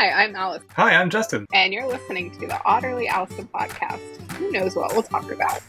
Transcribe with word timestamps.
Hi, 0.00 0.24
I'm 0.24 0.34
Alice, 0.34 0.62
Hi, 0.76 0.94
I'm 0.94 1.10
Justin. 1.10 1.44
and 1.52 1.74
you're 1.74 1.86
listening 1.86 2.30
to 2.30 2.46
the 2.46 2.54
Otterly 2.64 3.06
Owlsome 3.06 3.50
podcast. 3.50 4.00
Who 4.32 4.50
knows 4.50 4.74
what 4.74 4.94
we'll 4.94 5.02
talk 5.02 5.30
about? 5.30 5.60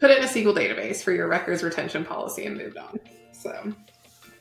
Put 0.00 0.10
it 0.10 0.18
in 0.18 0.24
a 0.24 0.26
SQL 0.26 0.54
database 0.56 1.02
for 1.02 1.12
your 1.12 1.28
records 1.28 1.62
retention 1.62 2.04
policy 2.04 2.44
and 2.44 2.56
moved 2.56 2.76
on. 2.76 2.98
So 3.32 3.72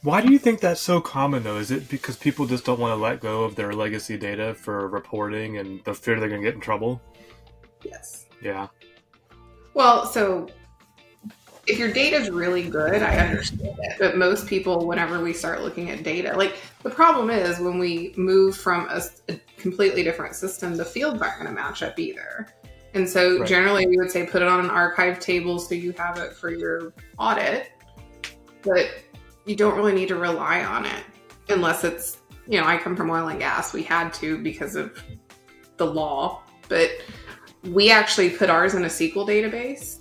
Why 0.01 0.19
do 0.21 0.31
you 0.31 0.39
think 0.39 0.59
that's 0.59 0.81
so 0.81 0.99
common, 0.99 1.43
though? 1.43 1.57
Is 1.57 1.69
it 1.69 1.87
because 1.87 2.15
people 2.17 2.47
just 2.47 2.65
don't 2.65 2.79
want 2.79 2.91
to 2.97 3.01
let 3.01 3.19
go 3.21 3.43
of 3.43 3.55
their 3.55 3.71
legacy 3.73 4.17
data 4.17 4.55
for 4.55 4.87
reporting 4.87 5.57
and 5.59 5.83
the 5.85 5.93
fear 5.93 6.19
they're 6.19 6.29
going 6.29 6.41
to 6.41 6.47
get 6.47 6.55
in 6.55 6.61
trouble? 6.61 7.01
yes. 7.83 8.25
Yeah. 8.41 8.67
Well, 9.73 10.05
so 10.05 10.49
if 11.67 11.77
your 11.79 11.91
data's 11.93 12.29
really 12.29 12.67
good, 12.67 13.01
I 13.01 13.17
understand 13.17 13.75
it. 13.79 13.95
But 13.99 14.17
most 14.17 14.47
people, 14.47 14.87
whenever 14.87 15.21
we 15.21 15.33
start 15.33 15.61
looking 15.61 15.89
at 15.89 16.03
data, 16.03 16.35
like 16.35 16.55
the 16.83 16.89
problem 16.89 17.29
is 17.29 17.59
when 17.59 17.77
we 17.77 18.13
move 18.17 18.57
from 18.57 18.87
a, 18.89 19.01
a 19.29 19.39
completely 19.57 20.03
different 20.03 20.35
system, 20.35 20.75
the 20.75 20.85
fields 20.85 21.21
aren't 21.21 21.35
going 21.35 21.47
to 21.47 21.53
match 21.53 21.83
up 21.83 21.99
either. 21.99 22.47
And 22.93 23.07
so 23.07 23.39
Right. 23.39 23.47
generally 23.47 23.87
we 23.87 23.97
would 23.97 24.11
say 24.11 24.25
put 24.25 24.41
it 24.41 24.47
on 24.47 24.59
an 24.59 24.69
archive 24.69 25.19
table 25.19 25.59
so 25.59 25.75
you 25.75 25.93
have 25.93 26.17
it 26.17 26.33
for 26.33 26.49
your 26.49 26.93
audit. 27.17 27.71
But 28.63 28.89
you 29.45 29.55
don't 29.55 29.75
really 29.75 29.93
need 29.93 30.09
to 30.09 30.15
rely 30.15 30.63
on 30.63 30.85
it 30.85 31.03
unless 31.49 31.83
it's, 31.83 32.17
you 32.47 32.59
know, 32.59 32.67
I 32.67 32.77
come 32.77 32.95
from 32.95 33.09
oil 33.09 33.27
and 33.29 33.39
gas. 33.39 33.71
We 33.73 33.83
had 33.83 34.13
to 34.15 34.37
because 34.37 34.75
of 34.75 35.01
the 35.77 35.85
law. 35.85 36.43
But 36.67 36.89
we 37.63 37.91
actually 37.91 38.29
put 38.29 38.49
ours 38.49 38.73
in 38.73 38.83
a 38.83 38.87
SQL 38.87 39.27
database 39.27 39.99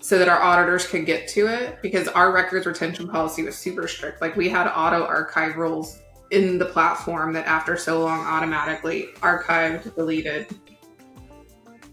so 0.00 0.18
that 0.18 0.28
our 0.28 0.42
auditors 0.42 0.86
could 0.86 1.04
get 1.04 1.28
to 1.28 1.46
it 1.46 1.80
because 1.82 2.08
our 2.08 2.32
records 2.32 2.64
retention 2.66 3.06
policy 3.08 3.42
was 3.42 3.56
super 3.56 3.86
strict. 3.86 4.20
Like 4.22 4.34
we 4.36 4.48
had 4.48 4.66
auto 4.66 5.04
archive 5.04 5.56
rules 5.56 5.98
in 6.30 6.58
the 6.58 6.64
platform 6.64 7.32
that 7.34 7.46
after 7.46 7.76
so 7.76 8.00
long 8.02 8.20
automatically 8.20 9.08
archived, 9.16 9.94
deleted 9.94 10.46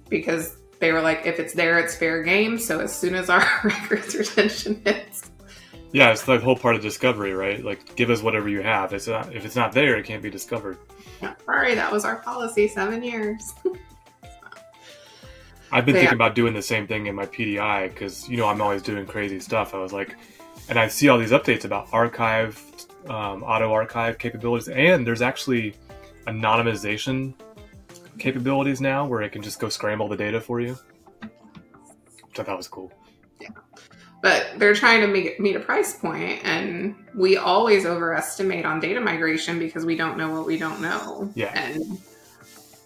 because 0.10 0.58
they 0.80 0.92
were 0.92 1.02
like, 1.02 1.26
if 1.26 1.40
it's 1.40 1.54
there, 1.54 1.80
it's 1.80 1.96
fair 1.96 2.24
game. 2.24 2.58
So 2.58 2.80
as 2.80 2.96
soon 2.96 3.16
as 3.16 3.30
our 3.30 3.46
records 3.64 4.16
retention 4.16 4.82
hits, 4.86 5.32
Yeah, 5.92 6.12
it's 6.12 6.24
the 6.24 6.40
whole 6.40 6.56
part 6.56 6.76
of 6.76 6.82
discovery, 6.82 7.34
right? 7.34 7.64
Like, 7.66 7.96
give 7.96 8.10
us 8.10 8.22
whatever 8.22 8.48
you 8.48 8.62
have. 8.62 8.94
It's 8.94 9.08
not, 9.08 9.34
if 9.36 9.44
it's 9.44 9.56
not 9.56 9.74
there, 9.74 9.98
it 9.98 10.06
can't 10.06 10.22
be 10.24 10.30
discovered. 10.30 10.78
yeah, 11.22 11.34
sorry, 11.46 11.76
that 11.76 11.92
was 11.92 12.06
our 12.06 12.18
policy 12.18 12.68
seven 12.70 13.04
years. 13.04 13.54
I've 15.72 15.86
been 15.86 15.96
thinking 15.96 16.14
about 16.16 16.36
doing 16.36 16.54
the 16.54 16.62
same 16.62 16.88
thing 16.88 17.08
in 17.08 17.16
my 17.16 17.26
PDI 17.26 17.94
because, 17.94 18.28
you 18.30 18.38
know, 18.38 18.48
I'm 18.48 18.62
always 18.62 18.82
doing 18.82 19.06
crazy 19.06 19.40
stuff. 19.40 19.74
I 19.74 19.80
was 19.80 19.92
like, 19.94 20.16
and 20.70 20.80
I 20.80 20.88
see 20.88 21.10
all 21.10 21.18
these 21.18 21.32
updates 21.32 21.66
about 21.66 21.88
archive, 21.92 22.62
um, 23.08 23.44
auto 23.44 23.72
archive 23.72 24.18
capabilities, 24.18 24.70
and 24.70 25.06
there's 25.06 25.22
actually 25.22 25.76
anonymization 26.26 27.34
capabilities 28.18 28.82
now 28.82 29.06
where 29.06 29.22
it 29.22 29.32
can 29.32 29.42
just 29.42 29.60
go 29.60 29.70
scramble 29.70 30.08
the 30.08 30.18
data 30.18 30.42
for 30.42 30.60
you, 30.60 30.78
which 31.22 32.40
I 32.40 32.44
thought 32.44 32.58
was 32.58 32.68
cool. 32.68 32.92
Yeah, 33.40 33.50
but 34.22 34.54
they're 34.58 34.74
trying 34.74 35.02
to 35.02 35.08
make, 35.08 35.40
meet 35.40 35.56
a 35.56 35.60
price 35.60 35.98
point 35.98 36.44
and 36.44 36.96
we 37.16 37.38
always 37.38 37.86
overestimate 37.86 38.66
on 38.66 38.80
data 38.80 39.00
migration 39.00 39.60
because 39.60 39.86
we 39.86 39.96
don't 39.96 40.18
know 40.18 40.32
what 40.32 40.46
we 40.48 40.58
don't 40.58 40.82
know 40.82 41.32
Yeah. 41.36 41.52
and 41.56 42.00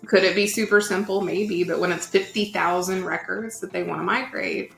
could 0.06 0.24
it 0.24 0.36
be 0.36 0.48
super 0.48 0.82
simple? 0.82 1.22
Maybe 1.22 1.64
but 1.64 1.80
when 1.80 1.92
it's 1.92 2.08
50000 2.08 3.06
records 3.06 3.60
that 3.60 3.72
they 3.72 3.84
want 3.84 4.00
to 4.00 4.04
migrate 4.04 4.74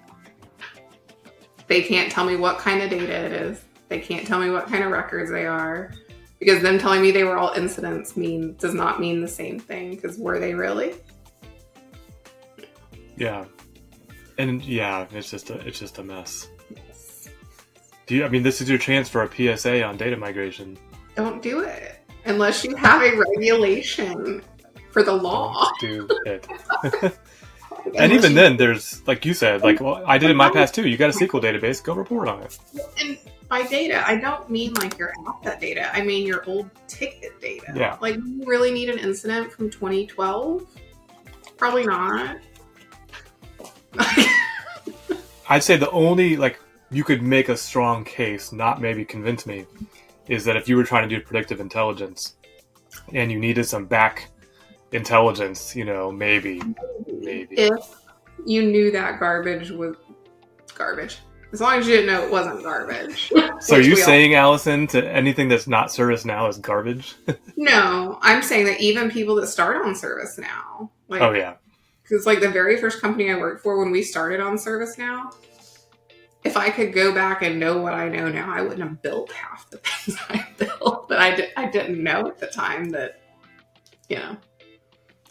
they 1.67 1.81
can't 1.81 2.11
tell 2.11 2.25
me 2.25 2.35
what 2.35 2.59
kind 2.59 2.81
of 2.81 2.89
data 2.89 3.11
it 3.11 3.31
is. 3.31 3.65
They 3.89 3.99
can't 3.99 4.27
tell 4.27 4.39
me 4.39 4.49
what 4.49 4.67
kind 4.67 4.83
of 4.83 4.91
records 4.91 5.31
they 5.31 5.45
are. 5.45 5.91
Because 6.39 6.61
them 6.61 6.77
telling 6.77 7.01
me 7.01 7.11
they 7.11 7.23
were 7.23 7.37
all 7.37 7.53
incidents 7.53 8.17
mean 8.17 8.55
does 8.57 8.73
not 8.73 8.99
mean 8.99 9.21
the 9.21 9.27
same 9.27 9.59
thing 9.59 9.91
because 9.91 10.17
were 10.17 10.39
they 10.39 10.53
really? 10.53 10.95
Yeah, 13.15 13.45
and 14.37 14.61
yeah, 14.63 15.05
it's 15.11 15.29
just 15.29 15.51
a, 15.51 15.65
it's 15.65 15.79
just 15.79 15.99
a 15.99 16.03
mess. 16.03 16.49
Do 18.07 18.15
you? 18.15 18.25
I 18.25 18.29
mean, 18.29 18.43
this 18.43 18.59
is 18.59 18.69
your 18.69 18.79
chance 18.79 19.07
for 19.07 19.23
a 19.23 19.57
PSA 19.57 19.83
on 19.83 19.95
data 19.95 20.17
migration. 20.17 20.77
don't 21.15 21.41
do 21.41 21.61
it. 21.61 21.99
Unless 22.25 22.63
you 22.63 22.75
have 22.75 23.01
a 23.01 23.17
regulation 23.17 24.43
for 24.93 25.03
the 25.03 25.13
law 25.13 25.69
do 25.79 26.07
it. 26.25 26.47
And 27.95 28.13
even 28.13 28.33
then, 28.33 28.55
there's 28.55 29.05
like 29.07 29.25
you 29.25 29.33
said, 29.33 29.61
like 29.61 29.81
well, 29.81 30.01
I 30.07 30.17
did 30.17 30.31
in 30.31 30.37
my 30.37 30.49
past 30.49 30.73
too. 30.73 30.87
You 30.87 30.95
got 30.95 31.09
a 31.09 31.13
SQL 31.13 31.41
database, 31.41 31.83
go 31.83 31.93
report 31.93 32.29
on 32.29 32.41
it. 32.41 32.57
And 32.99 33.17
by 33.49 33.63
data, 33.63 34.03
I 34.07 34.15
don't 34.15 34.49
mean 34.49 34.73
like 34.75 34.97
your 34.97 35.13
asset 35.27 35.59
data. 35.59 35.93
I 35.93 36.01
mean 36.01 36.25
your 36.25 36.47
old 36.49 36.69
ticket 36.87 37.39
data. 37.41 37.73
Yeah. 37.75 37.97
Like, 38.01 38.15
you 38.15 38.43
really 38.45 38.71
need 38.71 38.89
an 38.89 38.99
incident 38.99 39.51
from 39.51 39.69
2012? 39.69 40.65
Probably 41.57 41.85
not. 41.85 42.37
I'd 45.49 45.63
say 45.63 45.75
the 45.75 45.91
only 45.91 46.37
like 46.37 46.59
you 46.89 47.03
could 47.03 47.21
make 47.21 47.49
a 47.49 47.57
strong 47.57 48.05
case, 48.05 48.51
not 48.51 48.81
maybe 48.81 49.03
convince 49.03 49.45
me, 49.45 49.65
is 50.27 50.45
that 50.45 50.55
if 50.55 50.69
you 50.69 50.77
were 50.77 50.83
trying 50.83 51.07
to 51.07 51.15
do 51.15 51.21
predictive 51.21 51.59
intelligence 51.59 52.35
and 53.13 53.31
you 53.31 53.39
needed 53.39 53.65
some 53.65 53.85
back 53.85 54.29
intelligence, 54.93 55.75
you 55.75 55.85
know, 55.85 56.11
maybe, 56.11 56.61
maybe. 57.07 57.55
if 57.55 57.71
you 58.45 58.63
knew 58.63 58.91
that 58.91 59.19
garbage 59.19 59.71
was 59.71 59.95
garbage. 60.75 61.19
As 61.51 61.61
long 61.61 61.77
as 61.77 61.87
you 61.87 61.95
didn't 61.97 62.07
know 62.11 62.23
it 62.23 62.31
wasn't 62.31 62.63
garbage. 62.63 63.31
So 63.59 63.77
are 63.77 63.79
you 63.79 63.93
we 63.95 64.01
all- 64.01 64.05
saying, 64.05 64.33
Allison, 64.35 64.87
to 64.87 65.07
anything 65.09 65.47
that's 65.47 65.67
not 65.67 65.87
ServiceNow 65.87 66.49
is 66.49 66.57
garbage? 66.57 67.15
No, 67.55 68.17
I'm 68.21 68.41
saying 68.41 68.65
that 68.65 68.81
even 68.81 69.09
people 69.09 69.35
that 69.35 69.47
start 69.47 69.77
on 69.85 69.93
ServiceNow, 69.93 70.89
like, 71.07 71.21
oh 71.21 71.31
yeah, 71.31 71.53
because 72.01 72.25
like 72.25 72.41
the 72.41 72.49
very 72.49 72.75
first 72.77 72.99
company 72.99 73.31
I 73.31 73.35
worked 73.35 73.61
for 73.63 73.77
when 73.79 73.91
we 73.91 74.01
started 74.01 74.41
on 74.41 74.55
ServiceNow, 74.57 75.33
if 76.43 76.57
I 76.57 76.69
could 76.71 76.91
go 76.91 77.13
back 77.13 77.41
and 77.41 77.57
know 77.59 77.77
what 77.77 77.93
I 77.93 78.09
know 78.09 78.27
now, 78.27 78.51
I 78.51 78.61
wouldn't 78.61 78.81
have 78.81 79.01
built 79.01 79.31
half 79.31 79.69
the 79.69 79.77
things 79.83 80.17
I 80.29 80.45
built. 80.57 81.07
But 81.07 81.19
I, 81.19 81.35
di- 81.35 81.51
I 81.55 81.67
didn't 81.69 82.03
know 82.03 82.27
at 82.27 82.39
the 82.39 82.47
time 82.47 82.89
that, 82.89 83.21
you 84.09 84.17
know, 84.17 84.35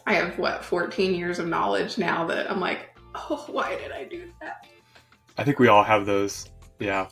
I 0.05 0.15
have 0.15 0.37
what 0.37 0.63
14 0.63 1.15
years 1.15 1.39
of 1.39 1.47
knowledge 1.47 1.97
now 1.97 2.25
that 2.27 2.49
I'm 2.51 2.59
like, 2.59 2.97
oh, 3.15 3.45
why 3.47 3.75
did 3.77 3.91
I 3.91 4.03
do 4.05 4.31
that? 4.41 4.67
I 5.37 5.43
think 5.43 5.59
we 5.59 5.67
all 5.67 5.83
have 5.83 6.05
those. 6.05 6.49
Yeah. 6.79 7.07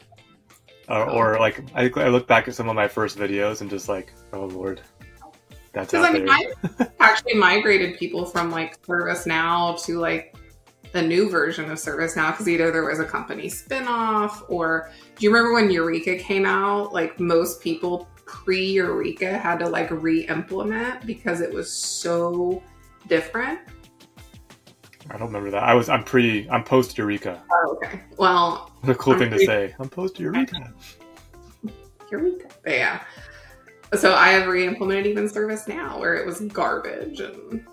Uh, 0.90 1.06
or 1.06 1.40
like 1.40 1.64
I, 1.74 1.90
I 1.96 2.10
look 2.10 2.28
back 2.28 2.48
at 2.48 2.56
some 2.56 2.68
of 2.68 2.76
my 2.76 2.88
first 2.88 3.18
videos 3.18 3.62
and 3.62 3.70
just 3.70 3.88
like, 3.88 4.14
oh 4.34 4.46
lord, 4.46 4.82
that's 5.74 5.92
Because 5.92 6.06
I 6.06 6.12
mean. 6.12 6.28
I 6.30 6.52
actually 7.00 7.36
migrated 7.36 7.98
people 7.98 8.26
from 8.26 8.52
like 8.52 8.82
ServiceNow 8.86 9.82
to 9.86 10.00
like 10.00 10.36
the 10.92 11.02
new 11.02 11.30
version 11.30 11.72
of 11.72 11.78
ServiceNow 11.78 12.32
because 12.32 12.50
either 12.50 12.72
there 12.72 12.84
was 12.84 13.00
a 13.00 13.06
company 13.06 13.48
spinoff 13.48 14.44
or 14.50 14.92
do 15.16 15.26
you 15.26 15.32
remember 15.32 15.54
when 15.54 15.72
Eureka 15.72 16.18
came 16.18 16.46
out? 16.46 16.92
Like 16.92 17.20
most 17.20 17.62
people 17.62 18.10
pre 18.26 18.66
Eureka 18.66 19.38
had 19.38 19.60
to 19.60 19.70
like 19.70 19.90
re 19.92 20.28
implement 20.28 21.06
because 21.06 21.40
it 21.40 21.54
was 21.54 21.72
so 21.72 22.62
different. 23.08 23.60
I 25.10 25.18
don't 25.18 25.28
remember 25.28 25.52
that. 25.52 25.64
I 25.64 25.74
was 25.74 25.90
I'm 25.90 26.04
pre 26.04 26.48
I'm 26.50 26.64
post 26.64 26.98
Eureka. 26.98 27.42
Oh, 27.52 27.78
okay. 27.84 28.02
Well, 28.18 28.72
the 28.84 28.96
cool 28.96 29.14
I'm 29.14 29.20
thing 29.20 29.32
to 29.32 29.46
say. 29.46 29.76
I'm 29.80 29.90
post 29.90 30.20
Eureka. 30.20 30.74
Eureka. 32.12 32.48
But 32.64 32.74
yeah. 32.74 33.04
So 33.96 34.14
I 34.14 34.30
have 34.30 34.48
re 34.48 34.66
implemented 34.66 35.08
even 35.08 35.28
ServiceNow 35.28 36.00
where 36.00 36.16
it 36.16 36.26
was 36.26 36.40
garbage 36.42 37.20
and, 37.20 37.66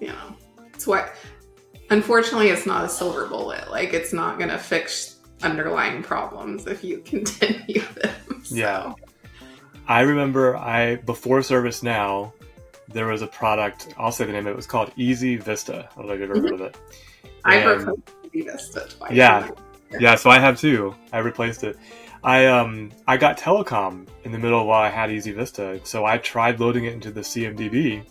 you 0.00 0.08
know, 0.08 0.36
it's 0.74 0.86
what. 0.86 1.14
Unfortunately, 1.90 2.48
it's 2.50 2.66
not 2.66 2.84
a 2.84 2.88
silver 2.88 3.26
bullet. 3.26 3.70
Like, 3.70 3.94
it's 3.94 4.12
not 4.12 4.36
going 4.36 4.50
to 4.50 4.58
fix 4.58 5.20
underlying 5.42 6.02
problems 6.02 6.66
if 6.66 6.84
you 6.84 6.98
continue 7.04 7.80
them. 7.80 8.44
So, 8.44 8.54
Yeah. 8.54 8.92
I 9.86 10.02
remember 10.02 10.54
I 10.54 10.96
before 10.96 11.38
ServiceNow, 11.38 12.32
there 12.88 13.06
was 13.06 13.22
a 13.22 13.26
product. 13.26 13.94
I'll 13.98 14.12
say 14.12 14.24
the 14.24 14.32
name. 14.32 14.46
of 14.46 14.48
It 14.48 14.50
It 14.50 14.56
was 14.56 14.66
called 14.66 14.94
EasyVista. 14.96 15.88
I 15.90 15.94
don't 15.96 16.06
know 16.06 16.12
if 16.14 16.20
you've 16.20 16.30
ever 16.30 16.40
heard 16.40 16.52
of 16.52 16.60
it. 16.62 16.76
I've 17.44 17.86
replaced 17.86 18.08
Vista 18.32 18.86
twice. 18.88 19.12
Yeah. 19.12 19.50
Yeah, 19.98 20.16
so 20.16 20.30
I 20.30 20.38
have 20.38 20.60
too. 20.60 20.94
I 21.12 21.18
replaced 21.18 21.64
it. 21.64 21.76
I 22.22 22.46
um 22.46 22.90
I 23.06 23.16
got 23.16 23.38
telecom 23.38 24.06
in 24.24 24.32
the 24.32 24.38
middle 24.38 24.66
while 24.66 24.82
I 24.82 24.90
had 24.90 25.10
EasyVista, 25.10 25.86
so 25.86 26.04
I 26.04 26.18
tried 26.18 26.60
loading 26.60 26.84
it 26.84 26.92
into 26.92 27.10
the 27.10 27.20
CMDB, 27.20 28.04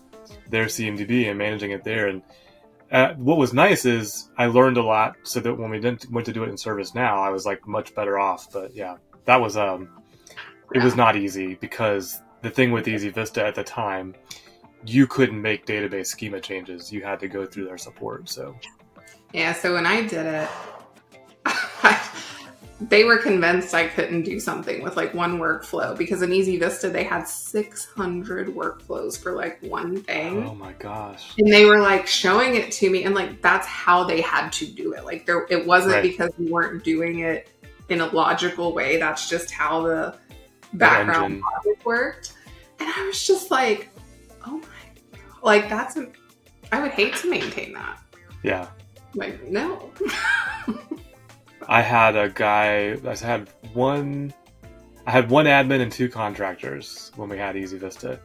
their 0.49 0.65
CMDB, 0.65 1.29
and 1.29 1.37
managing 1.37 1.71
it 1.71 1.83
there. 1.83 2.07
And 2.07 2.21
uh, 2.91 3.13
what 3.15 3.37
was 3.37 3.53
nice 3.53 3.85
is 3.85 4.29
I 4.37 4.45
learned 4.45 4.77
a 4.77 4.83
lot, 4.83 5.17
so 5.23 5.39
that 5.41 5.53
when 5.53 5.69
we 5.69 5.79
didn't, 5.79 6.09
went 6.09 6.25
to 6.27 6.33
do 6.33 6.43
it 6.43 6.49
in 6.49 6.55
ServiceNow, 6.55 7.19
I 7.19 7.29
was 7.29 7.45
like 7.45 7.67
much 7.67 7.93
better 7.93 8.17
off. 8.17 8.51
But 8.51 8.73
yeah, 8.73 8.95
that 9.25 9.39
was 9.39 9.57
um, 9.57 9.89
it 10.73 10.81
was 10.81 10.95
not 10.95 11.15
easy 11.15 11.55
because 11.55 12.21
the 12.41 12.49
thing 12.49 12.71
with 12.71 12.85
EasyVista 12.85 13.39
at 13.39 13.55
the 13.55 13.63
time, 13.63 14.15
you 14.87 15.05
couldn't 15.05 15.41
make 15.41 15.65
database 15.65 16.07
schema 16.07 16.39
changes. 16.39 16.91
You 16.91 17.03
had 17.03 17.19
to 17.19 17.27
go 17.27 17.45
through 17.45 17.65
their 17.65 17.77
support. 17.77 18.29
So 18.29 18.55
Yeah, 19.33 19.53
so 19.53 19.73
when 19.73 19.85
I 19.85 20.01
did 20.01 20.25
it, 20.25 20.49
they 22.79 23.03
were 23.03 23.17
convinced 23.17 23.73
I 23.73 23.87
couldn't 23.87 24.23
do 24.23 24.39
something 24.39 24.81
with 24.83 24.95
like 24.95 25.13
one 25.13 25.39
workflow 25.39 25.97
because 25.97 26.21
in 26.21 26.29
EasyVista 26.29 26.91
they 26.91 27.03
had 27.03 27.27
600 27.27 28.47
workflows 28.49 29.17
for 29.21 29.33
like 29.33 29.59
one 29.63 30.01
thing. 30.03 30.45
Oh 30.47 30.55
my 30.55 30.73
gosh. 30.73 31.33
And 31.37 31.51
they 31.51 31.65
were 31.65 31.81
like 31.81 32.07
showing 32.07 32.55
it 32.55 32.71
to 32.73 32.89
me 32.89 33.03
and 33.03 33.13
like 33.15 33.41
that's 33.41 33.67
how 33.67 34.03
they 34.03 34.21
had 34.21 34.51
to 34.53 34.65
do 34.65 34.93
it. 34.93 35.03
Like 35.05 35.25
there 35.25 35.45
it 35.49 35.65
wasn't 35.65 35.95
Right. 35.95 36.03
because 36.03 36.31
we 36.37 36.49
weren't 36.51 36.83
doing 36.83 37.19
it 37.19 37.49
in 37.89 38.01
a 38.01 38.07
logical 38.07 38.73
way. 38.73 38.97
That's 38.97 39.27
just 39.29 39.51
how 39.51 39.81
the 39.83 40.15
background 40.73 41.41
logic 41.41 41.85
worked. 41.85 42.33
And 42.79 42.87
I 42.89 43.05
was 43.07 43.25
just 43.25 43.49
like, 43.49 43.89
oh 44.45 44.57
my. 44.59 44.67
Like 45.43 45.69
that's 45.69 45.97
a, 45.97 46.07
I 46.71 46.81
would 46.81 46.91
hate 46.91 47.15
to 47.17 47.29
maintain 47.29 47.73
that. 47.73 47.99
Yeah. 48.43 48.67
Like, 49.13 49.43
no. 49.47 49.91
I 51.67 51.81
had 51.81 52.15
a 52.15 52.29
guy. 52.29 52.97
I 53.05 53.15
had 53.15 53.49
one. 53.73 54.33
I 55.05 55.11
had 55.11 55.29
one 55.29 55.45
admin 55.45 55.81
and 55.81 55.91
two 55.91 56.09
contractors 56.09 57.11
when 57.15 57.29
we 57.29 57.37
had 57.37 57.55
EasyVista, 57.55 58.19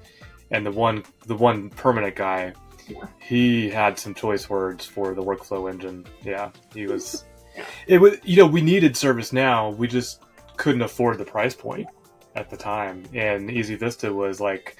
and 0.50 0.66
the 0.66 0.70
one 0.70 1.04
the 1.26 1.34
one 1.36 1.70
permanent 1.70 2.14
guy, 2.16 2.52
Yeah. 2.88 3.06
he 3.20 3.68
had 3.70 3.98
some 3.98 4.14
choice 4.14 4.48
words 4.50 4.84
for 4.84 5.14
the 5.14 5.22
workflow 5.22 5.70
engine. 5.70 6.06
Yeah, 6.22 6.50
he 6.74 6.86
was. 6.86 7.24
Yeah. 7.54 7.66
It 7.86 7.98
was 7.98 8.16
you 8.24 8.38
know 8.38 8.46
we 8.46 8.62
needed 8.62 8.94
ServiceNow. 8.94 9.76
We 9.76 9.86
just 9.86 10.22
couldn't 10.56 10.80
afford 10.80 11.18
the 11.18 11.26
price 11.26 11.54
point 11.54 11.86
at 12.34 12.48
the 12.48 12.56
time, 12.56 13.04
and 13.12 13.50
EasyVista 13.50 14.10
was 14.14 14.40
like, 14.40 14.78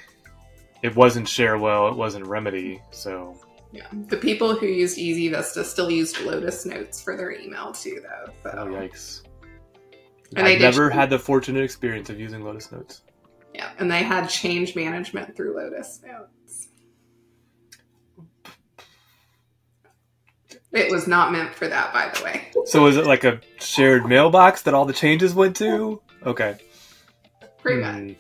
it 0.82 0.94
wasn't 0.96 1.26
Cherwell, 1.26 1.88
it 1.88 1.96
wasn't 1.96 2.26
Remedy, 2.26 2.80
so 2.90 3.36
Yeah. 3.72 3.86
The 4.08 4.18
people 4.18 4.54
who 4.54 4.66
used 4.66 4.98
EasyVista 4.98 5.64
still 5.64 5.90
used 5.90 6.20
Lotus 6.20 6.66
Notes 6.66 7.00
for 7.00 7.16
their 7.16 7.32
email 7.32 7.72
too, 7.72 8.02
though. 8.02 8.32
So 8.42 8.58
oh 8.58 8.66
yikes. 8.66 9.22
And 10.36 10.46
I've 10.46 10.58
did- 10.58 10.64
never 10.64 10.90
had 10.90 11.08
the 11.08 11.18
fortunate 11.18 11.62
experience 11.62 12.10
of 12.10 12.20
using 12.20 12.44
Lotus 12.44 12.70
Notes. 12.70 13.02
yeah, 13.54 13.70
and 13.78 13.90
they 13.90 14.02
had 14.02 14.28
change 14.28 14.76
management 14.76 15.34
through 15.36 15.56
Lotus 15.56 16.00
Notes. 16.04 16.68
It 20.72 20.90
was 20.90 21.06
not 21.06 21.32
meant 21.32 21.54
for 21.54 21.68
that, 21.68 21.92
by 21.92 22.08
the 22.08 22.24
way. 22.24 22.48
So 22.64 22.86
is 22.86 22.96
it 22.96 23.06
like 23.06 23.24
a 23.24 23.40
shared 23.60 24.06
mailbox 24.06 24.62
that 24.62 24.72
all 24.72 24.86
the 24.86 24.94
changes 24.94 25.34
went 25.34 25.56
to? 25.56 26.00
Okay. 26.24 26.56
Pretty 27.60 27.82
hmm. 27.82 28.06
much. 28.08 28.16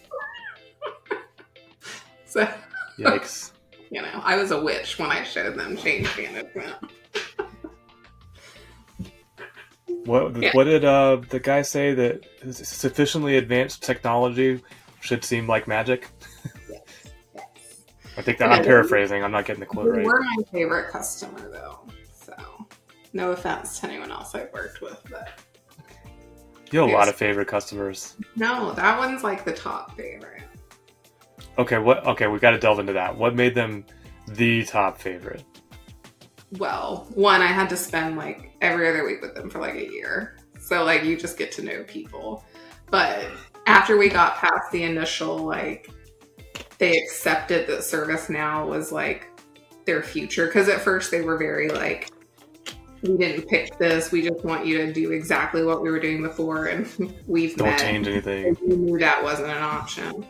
So 2.32 2.48
yikes. 2.98 3.52
you 3.90 4.00
know, 4.00 4.20
I 4.24 4.36
was 4.36 4.52
a 4.52 4.60
witch 4.60 4.98
when 4.98 5.10
I 5.10 5.22
showed 5.22 5.54
them 5.58 5.76
change 5.76 6.08
management. 6.16 6.76
What 10.06 10.34
Yeah. 10.36 10.50
what 10.54 10.64
did 10.64 10.84
uh, 10.84 11.20
the 11.28 11.38
guy 11.38 11.60
say 11.60 11.92
that 11.94 12.24
sufficiently 12.50 13.36
advanced 13.36 13.82
technology 13.82 14.62
should 15.00 15.24
seem 15.24 15.46
like 15.46 15.68
magic? 15.68 16.08
I 18.16 18.22
think 18.22 18.38
that 18.38 18.50
I'm 18.50 18.64
paraphrasing. 18.64 19.22
I'm 19.22 19.30
not 19.30 19.44
getting 19.44 19.60
the 19.60 19.66
quote 19.66 19.90
right. 19.90 20.04
were 20.04 20.20
my 20.22 20.42
favorite 20.50 20.90
customer, 20.90 21.50
though. 21.50 21.86
So 22.14 22.34
no 23.12 23.32
offense 23.32 23.78
to 23.80 23.86
anyone 23.88 24.10
else 24.10 24.34
I've 24.34 24.52
worked 24.52 24.80
with, 24.80 25.00
but 25.10 25.38
You 26.70 26.80
have 26.80 26.88
a 26.88 26.92
lot 26.92 27.08
of 27.08 27.14
favorite 27.14 27.48
customers. 27.48 28.16
no, 28.36 28.72
that 28.72 28.98
one's 28.98 29.22
like 29.22 29.44
the 29.44 29.52
top 29.52 29.96
favorite. 29.98 30.42
Okay, 31.58 31.78
what? 31.78 32.06
Okay, 32.06 32.26
we 32.26 32.38
got 32.38 32.52
to 32.52 32.58
delve 32.58 32.78
into 32.78 32.92
that. 32.94 33.16
What 33.16 33.34
made 33.34 33.54
them 33.54 33.84
the 34.28 34.64
top 34.64 34.98
favorite? 34.98 35.44
well, 36.58 37.06
one, 37.14 37.40
I 37.40 37.46
had 37.46 37.68
to 37.70 37.76
spend 37.78 38.16
like 38.18 38.52
every 38.60 38.86
other 38.88 39.06
week 39.06 39.22
with 39.22 39.34
them 39.34 39.48
for 39.48 39.58
like 39.58 39.74
a 39.74 39.90
year. 39.90 40.36
So 40.60 40.84
like 40.84 41.02
you 41.04 41.16
just 41.16 41.38
get 41.38 41.50
to 41.52 41.62
know 41.62 41.82
people. 41.84 42.44
But 42.90 43.26
after 43.66 43.96
we 43.96 44.08
got 44.10 44.36
past 44.36 44.70
the 44.70 44.82
initial 44.82 45.38
like 45.38 45.90
they 46.78 46.92
accepted 46.98 47.66
that 47.68 47.78
ServiceNow 47.80 48.66
was 48.68 48.92
like 48.92 49.30
their 49.86 50.02
future 50.02 50.46
because 50.46 50.68
at 50.68 50.80
first 50.82 51.10
they 51.10 51.22
were 51.22 51.38
very 51.38 51.70
like 51.70 52.10
we 53.02 53.16
didn't 53.16 53.48
pick 53.48 53.78
this. 53.78 54.12
We 54.12 54.20
just 54.28 54.44
want 54.44 54.66
you 54.66 54.76
to 54.78 54.92
do 54.92 55.10
exactly 55.10 55.64
what 55.64 55.80
we 55.82 55.90
were 55.90 55.98
doing 56.00 56.22
before 56.22 56.66
and 56.66 56.86
we've 57.26 57.56
Don't 57.56 57.68
met. 57.68 57.80
change 57.80 58.06
anything. 58.06 58.56
we 58.66 58.76
knew 58.76 58.98
that 58.98 59.22
wasn't 59.22 59.48
an 59.48 59.62
option. 59.62 60.26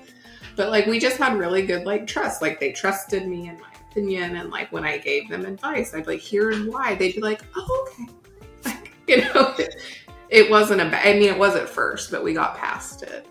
But 0.56 0.70
like 0.70 0.86
we 0.86 0.98
just 0.98 1.16
had 1.16 1.36
really 1.38 1.66
good 1.66 1.84
like 1.84 2.06
trust. 2.06 2.42
Like 2.42 2.60
they 2.60 2.72
trusted 2.72 3.26
me 3.26 3.48
in 3.48 3.58
my 3.60 3.72
opinion, 3.90 4.36
and 4.36 4.50
like 4.50 4.70
when 4.72 4.84
I 4.84 4.98
gave 4.98 5.28
them 5.28 5.44
advice, 5.44 5.94
I'd 5.94 6.04
be 6.04 6.12
like, 6.12 6.20
"Here's 6.20 6.62
why." 6.66 6.94
They'd 6.94 7.14
be 7.14 7.20
like, 7.20 7.42
"Oh, 7.56 7.88
okay." 7.92 8.12
Like, 8.64 8.92
you 9.08 9.22
know, 9.22 9.56
it, 10.28 10.48
wasn't 10.48 10.80
a 10.80 10.84
bad. 10.84 11.04
I 11.04 11.18
mean, 11.18 11.28
it 11.28 11.36
was 11.36 11.56
at 11.56 11.68
first, 11.68 12.12
but 12.12 12.22
we 12.22 12.32
got 12.32 12.56
past 12.56 13.02
it. 13.02 13.26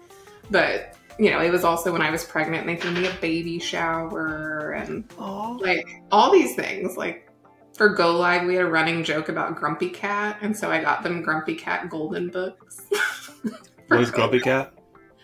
But 0.49 0.97
you 1.17 1.31
know, 1.31 1.39
it 1.41 1.51
was 1.51 1.63
also 1.63 1.93
when 1.93 2.01
I 2.01 2.11
was 2.11 2.25
pregnant, 2.25 2.67
and 2.67 2.69
they 2.69 2.81
threw 2.81 2.91
me 2.91 3.07
a 3.07 3.13
baby 3.21 3.59
shower 3.59 4.71
and 4.71 5.05
like 5.17 6.03
all 6.11 6.31
these 6.31 6.53
things. 6.53 6.97
Like 6.97 7.29
for 7.77 7.89
Go 7.89 8.17
Live, 8.17 8.45
we 8.45 8.55
had 8.55 8.65
a 8.65 8.69
running 8.69 9.05
joke 9.05 9.29
about 9.29 9.55
Grumpy 9.55 9.89
Cat, 9.89 10.37
and 10.41 10.55
so 10.55 10.69
I 10.69 10.81
got 10.81 11.01
them 11.01 11.21
Grumpy 11.21 11.55
Cat 11.55 11.89
golden 11.89 12.29
books. 12.29 12.81
What 13.91 13.99
is 13.99 14.09
Grumpy 14.09 14.39
Cat? 14.39 14.71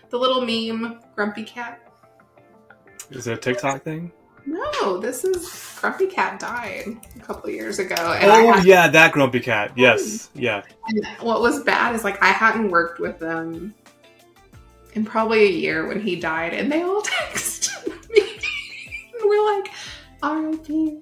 The 0.10 0.18
little 0.18 0.42
meme, 0.42 1.00
Grumpy 1.16 1.44
Cat. 1.44 1.87
Is 3.12 3.28
it 3.28 3.34
a 3.34 3.38
TikTok 3.38 3.84
thing? 3.84 4.12
No, 4.46 4.98
this 4.98 5.24
is 5.26 5.78
Grumpy 5.82 6.08
Cat 6.08 6.40
died 6.40 6.86
a 7.16 7.20
couple 7.20 7.50
of 7.50 7.56
years 7.56 7.80
ago. 7.80 7.96
And 7.96 8.32
Oh 8.32 8.54
had- 8.54 8.66
yeah, 8.66 8.88
that 8.88 9.12
Grumpy 9.12 9.40
Cat. 9.42 9.72
Hmm. 9.72 9.80
Yes, 9.80 10.30
yeah. 10.34 10.64
and 10.88 11.06
what 11.22 11.42
was 11.42 11.64
bad 11.64 11.96
is 11.96 12.04
like 12.04 12.22
I 12.24 12.28
hadn't 12.28 12.70
worked 12.72 13.00
with 13.00 13.20
them 13.20 13.74
in 14.94 15.04
probably 15.06 15.44
a 15.48 15.52
year 15.52 15.88
when 15.88 16.00
he 16.00 16.16
died, 16.16 16.54
and 16.54 16.72
they 16.72 16.82
all 16.82 17.02
texted 17.04 18.10
me. 18.10 18.22
and 19.20 19.30
we're 19.30 19.56
like, 19.58 19.70
R.I.P. 20.24 21.02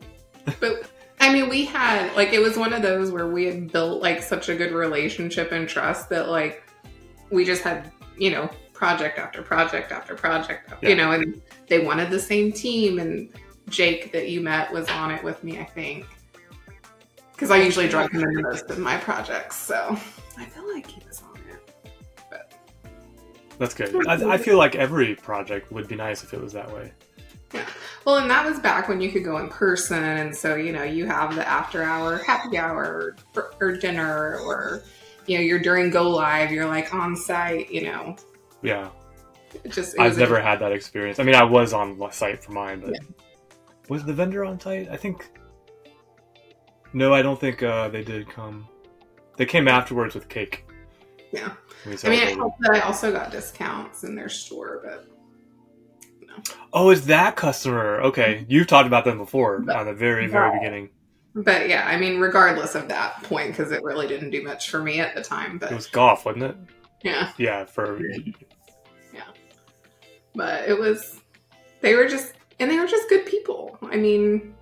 But 0.60 0.90
I 1.20 1.32
mean, 1.32 1.48
we 1.50 1.66
had 1.66 2.14
like 2.16 2.34
it 2.34 2.40
was 2.40 2.58
one 2.58 2.74
of 2.74 2.82
those 2.82 3.12
where 3.12 3.28
we 3.28 3.46
had 3.46 3.72
built 3.72 4.02
like 4.02 4.22
such 4.24 4.50
a 4.50 4.56
good 4.56 4.72
relationship 4.74 5.52
and 5.52 5.68
trust 5.70 6.10
that 6.10 6.30
like 6.30 6.64
we 7.32 7.46
just 7.46 7.62
had 7.64 7.92
you 8.18 8.32
know 8.32 8.50
project 8.76 9.18
after 9.18 9.42
project 9.42 9.92
after 9.92 10.14
project, 10.14 10.72
Yeah. 10.84 10.90
you 10.90 10.96
know, 10.96 11.12
and 11.12 11.42
they 11.68 11.80
wanted 11.80 12.12
the 12.12 12.20
same 12.20 12.52
team 12.52 13.00
and. 13.00 13.30
Jake 13.70 14.12
that 14.12 14.30
you 14.30 14.42
met 14.42 14.72
was 14.72 14.88
on 14.90 15.10
it 15.10 15.24
with 15.24 15.44
me, 15.44 15.60
I 15.60 15.64
think. 15.64 16.06
Because 17.32 17.52
I 17.52 17.58
usually 17.58 17.88
drug 17.88 18.12
him 18.12 18.22
in 18.22 18.42
most 18.44 18.70
of 18.70 18.78
my 18.78 18.96
projects, 18.98 19.56
so 19.58 19.98
I 20.38 20.46
feel 20.46 20.72
like 20.72 20.88
he 20.88 21.02
was 21.08 21.22
on 21.24 21.36
it. 21.50 22.54
That's 23.58 23.74
good. 23.74 24.08
I, 24.08 24.34
I 24.34 24.38
feel 24.38 24.58
like 24.58 24.76
every 24.76 25.16
project 25.16 25.72
would 25.72 25.88
be 25.88 25.96
nice 25.96 26.24
if 26.24 26.34
it 26.34 26.42
was 26.42 26.54
that 26.54 26.72
way. 26.72 26.94
Yeah. 27.54 27.66
Well, 28.06 28.18
and 28.18 28.30
that 28.30 28.46
was 28.46 28.60
back 28.60 28.88
when 28.88 29.02
you 29.02 29.12
could 29.12 29.24
go 29.24 29.38
in 29.38 29.50
person, 29.50 30.04
and 30.04 30.36
so 30.36 30.56
you 30.56 30.72
know 30.72 30.84
you 30.84 31.08
have 31.08 31.36
the 31.36 31.48
after 31.48 31.82
hour 31.82 32.18
happy 32.20 32.58
hour 32.58 33.16
or, 33.36 33.54
or 33.60 33.72
dinner, 33.78 34.38
or 34.46 34.84
you 35.26 35.38
know 35.40 35.44
you're 35.44 35.58
during 35.60 35.90
go 35.90 36.10
live, 36.10 36.52
you're 36.52 36.68
like 36.68 36.94
on 36.94 37.16
site, 37.16 37.72
you 37.72 37.82
know. 37.82 38.16
Yeah, 38.66 38.90
It 39.64 39.72
just 39.72 39.96
it 39.96 40.00
I've 40.02 40.10
was 40.12 40.18
a- 40.18 40.22
never 40.22 40.40
had 40.42 40.60
that 40.60 40.72
experience. 40.72 41.20
I 41.20 41.24
mean, 41.24 41.36
I 41.36 41.44
was 41.44 41.74
on 41.74 42.00
site 42.12 42.44
for 42.44 42.52
mine, 42.52 42.82
but 42.82 42.92
Yeah. 42.92 43.00
was 43.90 44.04
the 44.04 44.14
vendor 44.14 44.44
on 44.46 44.60
site? 44.60 44.90
I 44.90 44.98
think. 44.98 45.30
No, 46.94 47.14
I 47.14 47.22
don't 47.22 47.40
think 47.40 47.62
uh, 47.62 47.90
they 47.90 48.04
did 48.04 48.30
come. 48.30 48.68
They 49.38 49.46
came 49.46 49.68
afterwards 49.68 50.16
with 50.16 50.30
cake. 50.30 50.66
Yeah. 51.32 51.52
We 51.86 51.92
I 51.92 51.94
mean, 51.94 51.94
it 51.94 52.00
celebrated. 52.00 52.38
helped 52.38 52.62
that 52.62 52.72
I 52.76 52.80
also 52.82 53.12
got 53.12 53.32
discounts 53.32 54.04
in 54.06 54.16
their 54.16 54.30
store, 54.30 54.82
but 54.84 55.06
oh, 56.74 56.90
is 56.90 57.06
that 57.08 57.36
customer? 57.36 58.02
Okay, 58.02 58.46
you've 58.48 58.68
talked 58.68 58.88
about 58.88 59.04
them 59.06 59.18
before 59.18 59.60
But- 59.60 59.76
on 59.76 59.86
the 59.86 59.94
very, 59.94 60.28
very 60.28 60.50
Right. 60.50 60.60
beginning. 60.62 60.90
but 61.36 61.68
yeah, 61.68 61.86
I 61.86 61.98
mean, 61.98 62.20
regardless 62.22 62.76
of 62.76 62.88
that 62.88 63.22
point, 63.24 63.50
because 63.52 63.72
it 63.74 63.84
really 63.84 64.08
didn't 64.08 64.30
do 64.30 64.42
much 64.44 64.70
for 64.70 64.80
me 64.82 65.02
at 65.02 65.14
the 65.16 65.22
time, 65.22 65.58
But 65.58 65.72
It 65.74 65.76
was 65.76 65.88
golf, 65.88 66.26
wasn't 66.26 66.44
it? 66.46 66.56
yeah. 67.04 67.32
Yeah, 67.38 67.66
for 67.66 68.00
but 70.36 70.68
it 70.68 70.78
was 70.78 71.22
they 71.82 71.96
were 71.96 72.08
just 72.08 72.34
and 72.60 72.70
they 72.70 72.80
were 72.80 72.88
just 72.88 73.08
good 73.10 73.26
people 73.26 73.78
i 73.84 73.96
mean 73.96 74.54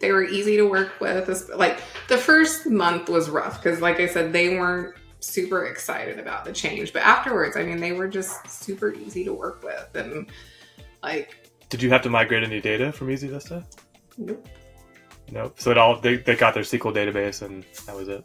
they 0.00 0.10
were 0.12 0.24
easy 0.24 0.56
to 0.56 0.64
work 0.64 1.00
with 1.00 1.28
like 1.54 1.80
the 2.08 2.18
first 2.18 2.66
month 2.66 3.08
was 3.08 3.30
rough 3.30 3.62
because 3.62 3.80
like 3.80 4.00
i 4.00 4.06
said 4.06 4.32
they 4.32 4.58
weren't 4.58 4.94
super 5.20 5.66
excited 5.66 6.18
about 6.18 6.44
the 6.44 6.52
change 6.52 6.92
but 6.92 7.02
afterwards 7.02 7.56
i 7.56 7.62
mean 7.62 7.78
they 7.78 7.92
were 7.92 8.08
just 8.08 8.48
super 8.50 8.92
easy 8.94 9.24
to 9.24 9.32
work 9.32 9.62
with 9.62 9.88
and 9.94 10.28
like 11.02 11.50
Did 11.68 11.82
you 11.82 11.90
have 11.90 12.02
to 12.02 12.10
migrate 12.10 12.42
any 12.42 12.60
data 12.60 12.92
from 12.92 13.08
EasyVista? 13.08 13.64
nope. 14.18 14.48
Nope. 15.30 15.58
So 15.58 15.70
it 15.70 15.78
all 15.78 15.98
they, 15.98 16.16
they 16.16 16.36
got 16.36 16.52
their 16.52 16.62
SQL 16.62 16.94
database 16.94 17.40
and 17.40 17.64
that 17.86 17.96
was 17.96 18.08
it. 18.08 18.22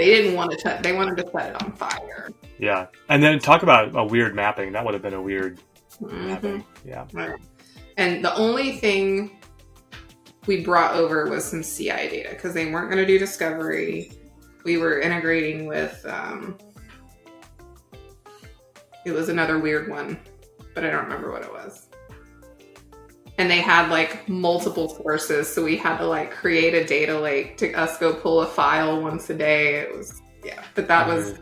They 0.00 0.06
didn't 0.06 0.34
want 0.34 0.50
to 0.50 0.56
touch 0.56 0.82
they 0.82 0.92
wanted 0.92 1.16
to 1.16 1.30
set 1.30 1.50
it 1.50 1.62
on 1.62 1.72
fire 1.72 2.30
Yeah. 2.58 2.86
And 3.08 3.22
then 3.22 3.38
talk 3.38 3.62
about 3.62 3.94
a 3.94 4.04
weird 4.04 4.34
mapping. 4.34 4.72
That 4.72 4.84
would 4.84 4.94
have 4.94 5.02
been 5.02 5.14
a 5.14 5.22
weird 5.22 5.60
Mhm. 6.02 6.26
mapping. 6.26 6.64
Yeah. 6.84 7.06
Right. 7.12 7.38
And 7.98 8.24
the 8.24 8.34
only 8.34 8.72
thing 8.72 9.38
we 10.46 10.64
brought 10.64 10.94
over 10.94 11.28
was 11.28 11.44
some 11.44 11.62
CI 11.62 12.08
data 12.08 12.30
because 12.30 12.54
they 12.54 12.70
weren't 12.70 12.90
going 12.90 13.02
to 13.02 13.06
do 13.06 13.18
discovery. 13.18 14.10
We 14.64 14.78
were 14.78 15.00
integrating 15.00 15.66
with 15.66 16.04
um, 16.06 16.56
It 19.04 19.12
was 19.12 19.28
another 19.28 19.58
weird 19.58 19.88
one, 19.90 20.18
but 20.74 20.84
I 20.84 20.90
don't 20.90 21.04
remember 21.04 21.30
what 21.32 21.42
it 21.42 21.50
was. 21.52 21.88
And 23.40 23.50
they 23.50 23.62
had 23.62 23.88
like 23.88 24.28
multiple 24.28 24.90
sources, 24.90 25.50
so 25.50 25.64
we 25.64 25.74
had 25.74 25.96
to 25.96 26.06
like 26.06 26.30
create 26.30 26.74
a 26.74 26.84
data 26.84 27.18
lake 27.18 27.56
to 27.56 27.72
us 27.72 27.96
go 27.96 28.12
pull 28.12 28.42
a 28.42 28.46
file 28.46 29.00
once 29.00 29.30
a 29.30 29.34
day. 29.34 29.76
It 29.76 29.96
was 29.96 30.20
yeah, 30.44 30.62
but 30.74 30.86
that 30.88 31.08
was 31.08 31.38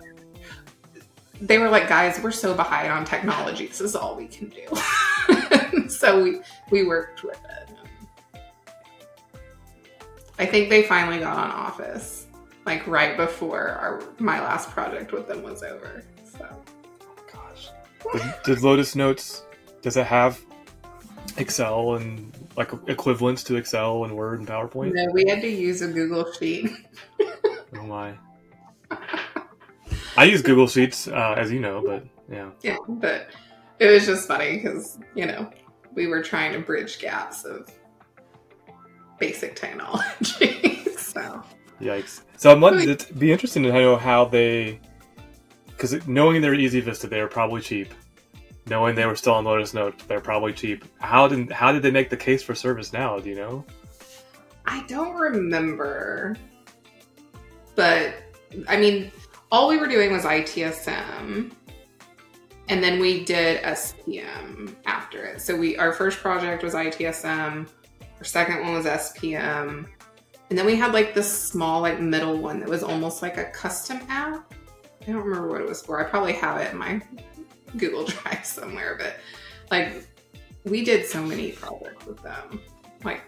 they 1.40 1.58
were 1.58 1.68
like, 1.68 1.88
guys, 1.88 2.20
we're 2.22 2.30
so 2.30 2.54
behind 2.54 2.92
on 2.92 3.04
technology. 3.04 3.66
This 3.66 3.80
is 3.80 3.96
all 3.96 4.14
we 4.14 4.28
can 4.28 4.48
do. 4.48 5.88
so 5.88 6.22
we 6.22 6.40
we 6.70 6.86
worked 6.86 7.24
with 7.24 7.40
it. 7.50 7.68
I 10.38 10.46
think 10.46 10.70
they 10.70 10.84
finally 10.84 11.18
got 11.18 11.36
on 11.36 11.50
Office, 11.50 12.28
like 12.64 12.86
right 12.86 13.16
before 13.16 13.70
our 13.70 14.04
my 14.20 14.38
last 14.38 14.70
project 14.70 15.10
with 15.10 15.26
them 15.26 15.42
was 15.42 15.64
over. 15.64 16.04
So 16.22 16.48
oh 17.02 17.16
Gosh. 17.32 17.70
Did, 18.12 18.34
did 18.44 18.62
Lotus 18.62 18.94
Notes 18.94 19.42
does 19.82 19.96
it 19.96 20.06
have 20.06 20.40
Excel 21.38 21.94
and 21.94 22.32
like 22.56 22.72
equivalents 22.86 23.44
to 23.44 23.56
Excel 23.56 24.04
and 24.04 24.16
Word 24.16 24.40
and 24.40 24.48
PowerPoint? 24.48 24.92
no, 24.92 25.06
we 25.12 25.24
had 25.28 25.40
to 25.42 25.48
use 25.48 25.82
a 25.82 25.88
Google 25.88 26.30
Sheet. 26.32 26.70
Oh 27.76 27.82
my. 27.82 28.14
I 30.16 30.24
use 30.24 30.40
Google 30.40 30.66
Sheets, 30.66 31.06
uh, 31.06 31.34
as 31.36 31.52
you 31.52 31.60
know, 31.60 31.82
but 31.84 32.02
yeah. 32.30 32.48
Yeah, 32.62 32.78
but 32.88 33.28
it 33.78 33.88
was 33.90 34.06
just 34.06 34.26
funny 34.26 34.56
because 34.56 34.98
you 35.14 35.26
know 35.26 35.50
we 35.94 36.06
were 36.06 36.22
trying 36.22 36.54
to 36.54 36.60
bridge 36.60 36.98
gaps 36.98 37.44
of 37.44 37.70
basic 39.18 39.54
technology. 39.54 40.82
so 40.96 41.44
Yikes. 41.80 42.22
So 42.36 42.50
I'm 42.50 42.60
wondering, 42.60 42.88
it'd 42.88 43.18
be 43.18 43.32
interesting 43.32 43.62
to 43.64 43.72
know 43.72 43.96
how 43.96 44.24
they, 44.24 44.80
because 45.66 46.06
knowing 46.06 46.40
they're 46.42 46.52
EasyVista, 46.52 47.08
they 47.08 47.20
are 47.20 47.28
probably 47.28 47.60
cheap. 47.60 47.94
Knowing 48.68 48.94
they 48.94 49.06
were 49.06 49.16
still 49.16 49.34
on 49.34 49.44
Lotus 49.44 49.72
Note, 49.72 49.98
they're 50.08 50.20
probably 50.20 50.52
cheap. 50.52 50.84
How 50.98 51.26
did 51.28 51.50
how 51.50 51.72
did 51.72 51.82
they 51.82 51.90
make 51.90 52.10
the 52.10 52.16
case 52.16 52.42
for 52.42 52.52
ServiceNow? 52.52 53.22
Do 53.22 53.28
you 53.30 53.36
know? 53.36 53.64
I 54.66 54.84
don't 54.86 55.14
remember, 55.14 56.36
but 57.74 58.14
I 58.68 58.76
mean, 58.76 59.10
all 59.50 59.68
we 59.68 59.78
were 59.78 59.86
doing 59.86 60.12
was 60.12 60.24
ITSM, 60.24 61.52
and 62.68 62.82
then 62.84 63.00
we 63.00 63.24
did 63.24 63.62
SPM 63.62 64.74
after 64.84 65.24
it. 65.24 65.40
So 65.40 65.56
we 65.56 65.78
our 65.78 65.92
first 65.92 66.18
project 66.18 66.62
was 66.62 66.74
ITSM, 66.74 67.66
our 68.18 68.24
second 68.24 68.60
one 68.62 68.74
was 68.74 68.84
SPM, 68.84 69.86
and 70.50 70.58
then 70.58 70.66
we 70.66 70.76
had 70.76 70.92
like 70.92 71.14
this 71.14 71.30
small 71.30 71.80
like 71.80 72.00
middle 72.00 72.36
one 72.36 72.60
that 72.60 72.68
was 72.68 72.82
almost 72.82 73.22
like 73.22 73.38
a 73.38 73.44
custom 73.44 74.00
app. 74.08 74.52
I 75.02 75.12
don't 75.12 75.24
remember 75.24 75.48
what 75.48 75.62
it 75.62 75.68
was 75.68 75.80
for. 75.80 76.04
I 76.04 76.10
probably 76.10 76.34
have 76.34 76.60
it 76.60 76.72
in 76.72 76.78
my 76.78 77.00
Google 77.76 78.04
Drive 78.06 78.44
somewhere, 78.44 78.96
but 78.98 79.16
like 79.70 80.04
we 80.64 80.84
did 80.84 81.06
so 81.06 81.22
many 81.22 81.52
projects 81.52 82.06
with 82.06 82.22
them. 82.22 82.60
Like 83.04 83.22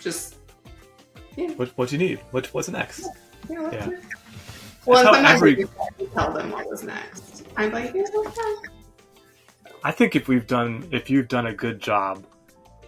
just 0.00 0.36
What 1.56 1.68
what 1.76 1.88
do 1.88 1.96
you 1.96 2.08
need? 2.08 2.20
What 2.30 2.46
what's 2.54 2.68
next? 2.68 3.06
know, 3.48 3.70
Yeah. 3.72 3.88
Well, 4.84 5.02
That's 5.02 5.16
and 5.16 5.26
sometimes 5.26 5.36
every- 5.36 5.54
we 5.56 5.60
have 5.62 5.98
to 5.98 6.06
tell 6.14 6.32
them 6.32 6.50
what 6.52 6.68
was 6.70 6.84
next. 6.84 7.44
I'm 7.56 7.72
like, 7.72 7.92
here's 7.92 8.10
what's 8.10 8.36
next. 8.36 8.70
I 9.82 9.90
think 9.92 10.14
if 10.16 10.28
we've 10.28 10.46
done 10.46 10.86
if 10.92 11.10
you've 11.10 11.28
done 11.28 11.46
a 11.46 11.54
good 11.54 11.80
job 11.80 12.24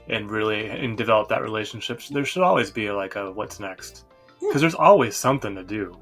and 0.08 0.30
really 0.30 0.68
and 0.68 0.96
developed 0.96 1.28
that 1.30 1.42
relationship, 1.42 2.00
there 2.10 2.24
should 2.24 2.42
always 2.42 2.70
be 2.70 2.90
like 2.90 3.16
a 3.16 3.30
what's 3.30 3.58
next 3.60 4.04
because 4.40 4.60
there's 4.60 4.74
always 4.74 5.16
something 5.16 5.54
to 5.56 5.64
do. 5.64 5.96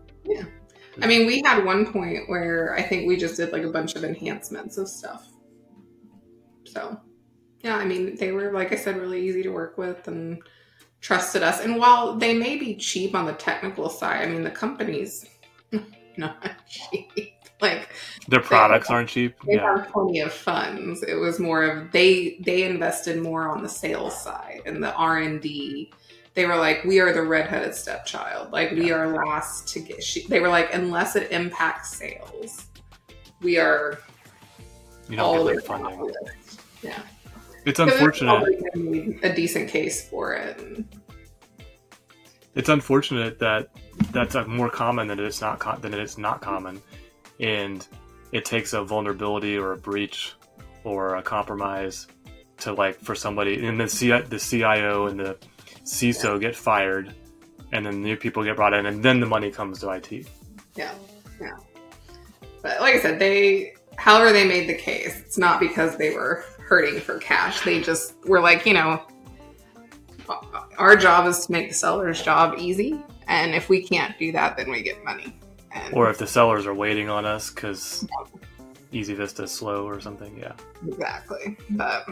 I 1.02 1.06
mean, 1.06 1.26
we 1.26 1.42
had 1.44 1.64
one 1.64 1.90
point 1.92 2.28
where 2.28 2.74
I 2.74 2.82
think 2.82 3.06
we 3.06 3.16
just 3.16 3.36
did 3.36 3.52
like 3.52 3.62
a 3.62 3.70
bunch 3.70 3.94
of 3.96 4.04
enhancements 4.04 4.78
of 4.78 4.88
stuff. 4.88 5.28
So, 6.64 6.98
yeah, 7.60 7.76
I 7.76 7.84
mean, 7.84 8.16
they 8.16 8.32
were, 8.32 8.52
like 8.52 8.72
I 8.72 8.76
said, 8.76 8.96
really 8.96 9.26
easy 9.26 9.42
to 9.42 9.50
work 9.50 9.78
with 9.78 10.08
and 10.08 10.42
trusted 11.00 11.42
us. 11.42 11.60
And 11.60 11.76
while 11.76 12.16
they 12.16 12.34
may 12.34 12.56
be 12.56 12.76
cheap 12.76 13.14
on 13.14 13.26
the 13.26 13.32
technical 13.34 13.88
side, 13.88 14.22
I 14.22 14.26
mean, 14.30 14.42
the 14.42 14.50
company's 14.50 15.26
not 16.16 16.42
cheap. 16.68 17.10
Like, 17.60 17.88
Their 18.28 18.40
products 18.40 18.90
aren't 18.90 19.08
cheap. 19.08 19.34
they 19.46 19.54
Yeah, 19.54 19.78
have 19.78 19.88
plenty 19.90 20.20
of 20.20 20.32
funds. 20.32 21.02
It 21.02 21.14
was 21.14 21.38
more 21.38 21.62
of 21.64 21.92
they 21.92 22.38
they 22.44 22.64
invested 22.64 23.22
more 23.22 23.48
on 23.48 23.62
the 23.62 23.68
sales 23.68 24.20
side 24.22 24.62
and 24.66 24.82
the 24.82 24.92
R 24.94 25.18
and 25.18 25.40
D. 25.40 25.92
They 26.36 26.44
were 26.44 26.56
like, 26.56 26.84
we 26.84 27.00
are 27.00 27.14
the 27.14 27.22
redheaded 27.22 27.74
stepchild. 27.74 28.52
Like 28.52 28.70
we 28.72 28.92
are 28.92 29.08
last 29.24 29.66
to 29.68 29.80
get. 29.80 30.02
She, 30.04 30.26
they 30.26 30.38
were 30.38 30.50
like, 30.50 30.72
unless 30.74 31.16
it 31.16 31.32
impacts 31.32 31.96
sales, 31.96 32.66
we 33.40 33.58
are 33.58 33.98
you 35.08 35.18
all 35.18 35.36
don't 35.36 35.46
the 35.46 35.52
get 35.54 35.64
funding. 35.64 35.98
list. 35.98 36.60
Yeah, 36.82 37.00
It's 37.64 37.80
unfortunate. 37.80 38.44
a 39.24 39.34
decent 39.34 39.70
case 39.70 40.06
for 40.10 40.34
it. 40.34 40.84
It's 42.54 42.68
unfortunate 42.68 43.38
that 43.38 43.68
that's 44.12 44.34
uh, 44.34 44.44
more 44.44 44.68
common 44.68 45.06
than 45.08 45.18
it's 45.18 45.40
not 45.40 45.58
co- 45.58 45.78
than 45.78 45.94
it 45.94 46.00
is 46.00 46.18
not 46.18 46.42
common, 46.42 46.82
and 47.40 47.86
it 48.32 48.44
takes 48.44 48.74
a 48.74 48.84
vulnerability 48.84 49.56
or 49.56 49.72
a 49.72 49.76
breach 49.78 50.34
or 50.84 51.16
a 51.16 51.22
compromise 51.22 52.06
to 52.58 52.74
like 52.74 52.98
for 53.00 53.14
somebody 53.14 53.66
and 53.66 53.80
the 53.80 53.88
C- 53.88 54.10
the 54.20 54.38
CIO 54.38 55.06
and 55.06 55.18
the 55.18 55.36
CISO 55.86 56.40
get 56.40 56.54
fired, 56.54 57.14
and 57.72 57.86
then 57.86 58.02
new 58.02 58.16
people 58.16 58.44
get 58.44 58.56
brought 58.56 58.74
in, 58.74 58.86
and 58.86 59.02
then 59.02 59.20
the 59.20 59.26
money 59.26 59.50
comes 59.50 59.80
to 59.80 59.90
IT. 59.90 60.28
yeah, 60.76 60.92
yeah. 61.40 61.56
But 62.62 62.80
like 62.80 62.96
I 62.96 63.00
said, 63.00 63.18
they 63.18 63.74
however 63.96 64.32
they 64.32 64.46
made 64.46 64.68
the 64.68 64.74
case, 64.74 65.20
it's 65.20 65.38
not 65.38 65.60
because 65.60 65.96
they 65.96 66.12
were 66.14 66.44
hurting 66.60 67.00
for 67.00 67.18
cash. 67.18 67.60
They 67.60 67.80
just 67.80 68.14
were 68.26 68.40
like, 68.40 68.66
you 68.66 68.74
know, 68.74 69.02
our 70.76 70.96
job 70.96 71.26
is 71.26 71.46
to 71.46 71.52
make 71.52 71.68
the 71.68 71.74
seller's 71.74 72.20
job 72.20 72.58
easy, 72.58 73.00
and 73.28 73.54
if 73.54 73.68
we 73.68 73.82
can't 73.82 74.18
do 74.18 74.32
that, 74.32 74.56
then 74.56 74.70
we 74.70 74.82
get 74.82 75.02
money. 75.04 75.38
And 75.72 75.94
Or 75.94 76.10
if 76.10 76.18
the 76.18 76.26
sellers 76.26 76.66
are 76.66 76.74
waiting 76.74 77.08
on 77.08 77.24
us 77.24 77.50
because 77.50 78.06
EasyVista 78.92 79.48
slow 79.48 79.86
or 79.86 80.00
something, 80.00 80.36
yeah. 80.36 80.52
exactly, 80.86 81.56
but 81.70 82.06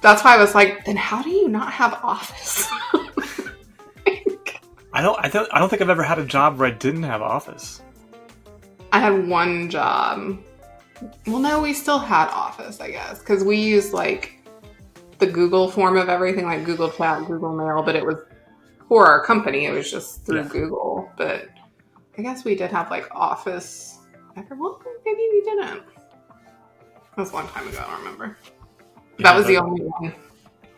that's 0.00 0.24
why 0.24 0.34
I 0.34 0.38
was 0.38 0.54
like, 0.54 0.84
then 0.84 0.96
how 0.96 1.22
do 1.22 1.30
you 1.30 1.48
not 1.48 1.72
have 1.72 1.94
Office? 2.02 2.68
I 4.92 5.02
don't, 5.02 5.24
I 5.24 5.28
don't, 5.28 5.48
I 5.52 5.58
don't 5.58 5.68
think 5.68 5.82
I've 5.82 5.88
ever 5.90 6.02
had 6.02 6.18
a 6.18 6.24
job 6.24 6.58
where 6.58 6.66
I 6.68 6.72
didn't 6.72 7.04
have 7.04 7.22
Office. 7.22 7.80
I 8.92 8.98
had 8.98 9.28
one 9.28 9.70
job. 9.70 10.38
Well, 11.26 11.38
no, 11.38 11.60
we 11.62 11.72
still 11.72 11.98
had 11.98 12.28
Office, 12.28 12.80
I 12.80 12.90
guess, 12.90 13.20
because 13.20 13.44
we 13.44 13.56
used 13.56 13.92
like 13.92 14.36
the 15.18 15.26
Google 15.26 15.70
form 15.70 15.96
of 15.96 16.08
everything, 16.08 16.44
like 16.44 16.64
Google 16.64 16.90
Chat, 16.90 17.24
Google 17.26 17.54
Mail, 17.54 17.82
but 17.82 17.94
it 17.94 18.04
was 18.04 18.16
for 18.88 19.06
our 19.06 19.24
company. 19.24 19.66
It 19.66 19.72
was 19.72 19.90
just 19.90 20.24
through 20.26 20.42
Yeah. 20.42 20.48
Google. 20.48 21.08
But 21.16 21.48
I 22.18 22.22
guess 22.22 22.44
we 22.44 22.56
did 22.56 22.70
have 22.72 22.90
like 22.90 23.06
Office. 23.14 23.98
Ever? 24.36 24.56
Well, 24.56 24.82
maybe 25.04 25.28
we 25.32 25.40
didn't. 25.44 25.84
That 25.86 27.16
was 27.16 27.30
a 27.30 27.34
long 27.34 27.48
time 27.48 27.68
ago. 27.68 27.78
I 27.78 27.90
don't 27.90 27.98
remember. 27.98 28.36
That 29.22 29.36
was 29.36 29.46
the 29.46 29.58
only 29.58 29.84
one. 29.84 30.14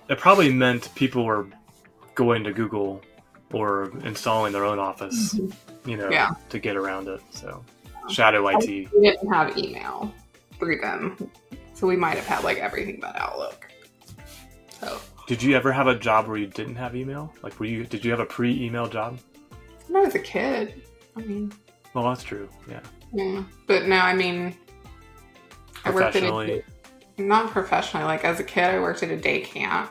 It 0.08 0.18
probably 0.18 0.52
meant 0.52 0.94
people 0.94 1.24
were 1.24 1.46
going 2.14 2.44
to 2.44 2.52
Google 2.52 3.00
or 3.52 3.92
installing 4.04 4.52
their 4.52 4.64
own 4.64 4.78
Office, 4.78 5.34
mm-hmm. 5.34 5.88
you 5.88 5.96
know, 5.96 6.10
Yeah. 6.10 6.30
to 6.50 6.58
get 6.58 6.76
around 6.76 7.08
it. 7.08 7.20
So, 7.30 7.64
shadow 8.08 8.46
IT. 8.48 8.66
We 8.66 8.88
didn't 9.00 9.32
have 9.32 9.56
email 9.56 10.12
through 10.58 10.80
them, 10.80 11.30
so 11.74 11.86
we 11.86 11.96
might 11.96 12.16
have 12.16 12.26
had 12.26 12.44
like 12.44 12.58
everything 12.58 12.98
but 13.00 13.16
Outlook. 13.16 13.68
So 14.80 14.98
Did 15.26 15.42
you 15.42 15.54
ever 15.56 15.70
have 15.72 15.86
a 15.86 15.98
job 15.98 16.26
where 16.26 16.36
you 16.36 16.46
didn't 16.46 16.76
have 16.76 16.96
email? 16.96 17.32
Like, 17.42 17.58
were 17.60 17.66
you? 17.66 17.84
Did 17.84 18.04
you 18.04 18.10
have 18.10 18.20
a 18.20 18.26
pre-email 18.26 18.88
job? 18.88 19.18
when 19.88 20.02
I 20.02 20.04
was 20.06 20.14
a 20.14 20.20
kid, 20.20 20.82
I 21.16 21.20
mean, 21.20 21.52
Well, 21.94 22.04
that's 22.04 22.24
true. 22.24 22.48
Yeah, 22.68 22.80
Yeah, 23.12 23.44
but 23.66 23.86
no, 23.86 23.96
I 23.96 24.14
mean, 24.14 24.56
I 25.84 25.90
worked 25.90 26.16
at 26.16 26.22
a, 26.22 26.30
professionally. 26.30 26.64
Not 27.18 27.50
professionally. 27.50 28.04
Like 28.04 28.24
as 28.24 28.40
a 28.40 28.44
kid, 28.44 28.64
I 28.64 28.80
worked 28.80 29.02
at 29.02 29.10
a 29.10 29.16
day 29.16 29.40
camp 29.40 29.90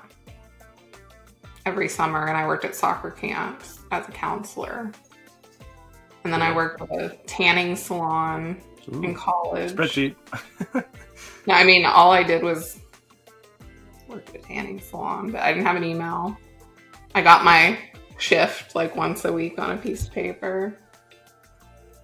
every 1.66 1.88
summer, 1.88 2.28
and 2.28 2.38
I 2.38 2.48
worked 2.48 2.66
at 2.66 2.76
soccer 2.76 3.12
camps 3.12 3.80
as 3.92 4.08
a 4.08 4.12
counselor. 4.12 4.92
And 6.24 6.32
then 6.32 6.42
I 6.42 6.56
worked 6.56 6.82
at 6.82 6.92
a 6.92 7.10
tanning 7.26 7.76
salon 7.76 8.62
in 8.88 9.14
college. 9.16 9.74
spreadsheet. 9.74 10.16
No, 11.48 11.56
I 11.56 11.64
mean, 11.64 11.86
all 11.86 12.12
I 12.12 12.24
did 12.24 12.44
was 12.44 12.80
work 14.08 14.30
at 14.30 14.36
a 14.36 14.40
tanning 14.40 14.80
salon, 14.80 15.32
but 15.32 15.42
I 15.42 15.52
didn't 15.52 15.66
have 15.66 15.76
an 15.76 15.84
email. 15.84 16.38
I 17.16 17.22
got 17.22 17.44
my 17.44 17.80
shift 18.18 18.76
like 18.76 18.96
once 18.96 19.26
a 19.26 19.34
week 19.34 19.58
on 19.58 19.72
a 19.72 19.78
piece 19.78 20.08
of 20.08 20.14
paper. 20.14 20.78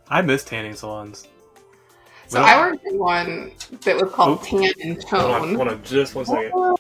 I 0.10 0.22
miss 0.22 0.44
tanning 0.44 0.74
salons. 0.74 1.28
So 2.28 2.42
I 2.42 2.60
worked 2.60 2.86
at 2.86 2.94
one 2.94 3.52
that 3.82 3.96
was 3.96 4.12
called 4.12 4.40
Oop. 4.40 4.44
Tan 4.44 4.74
and 4.84 5.04
Hold 5.04 5.32
on, 5.32 5.42
Tone. 5.42 5.56
hold 5.56 5.68
on, 5.70 5.84
just 5.84 6.14
one 6.14 6.26
second. 6.26 6.78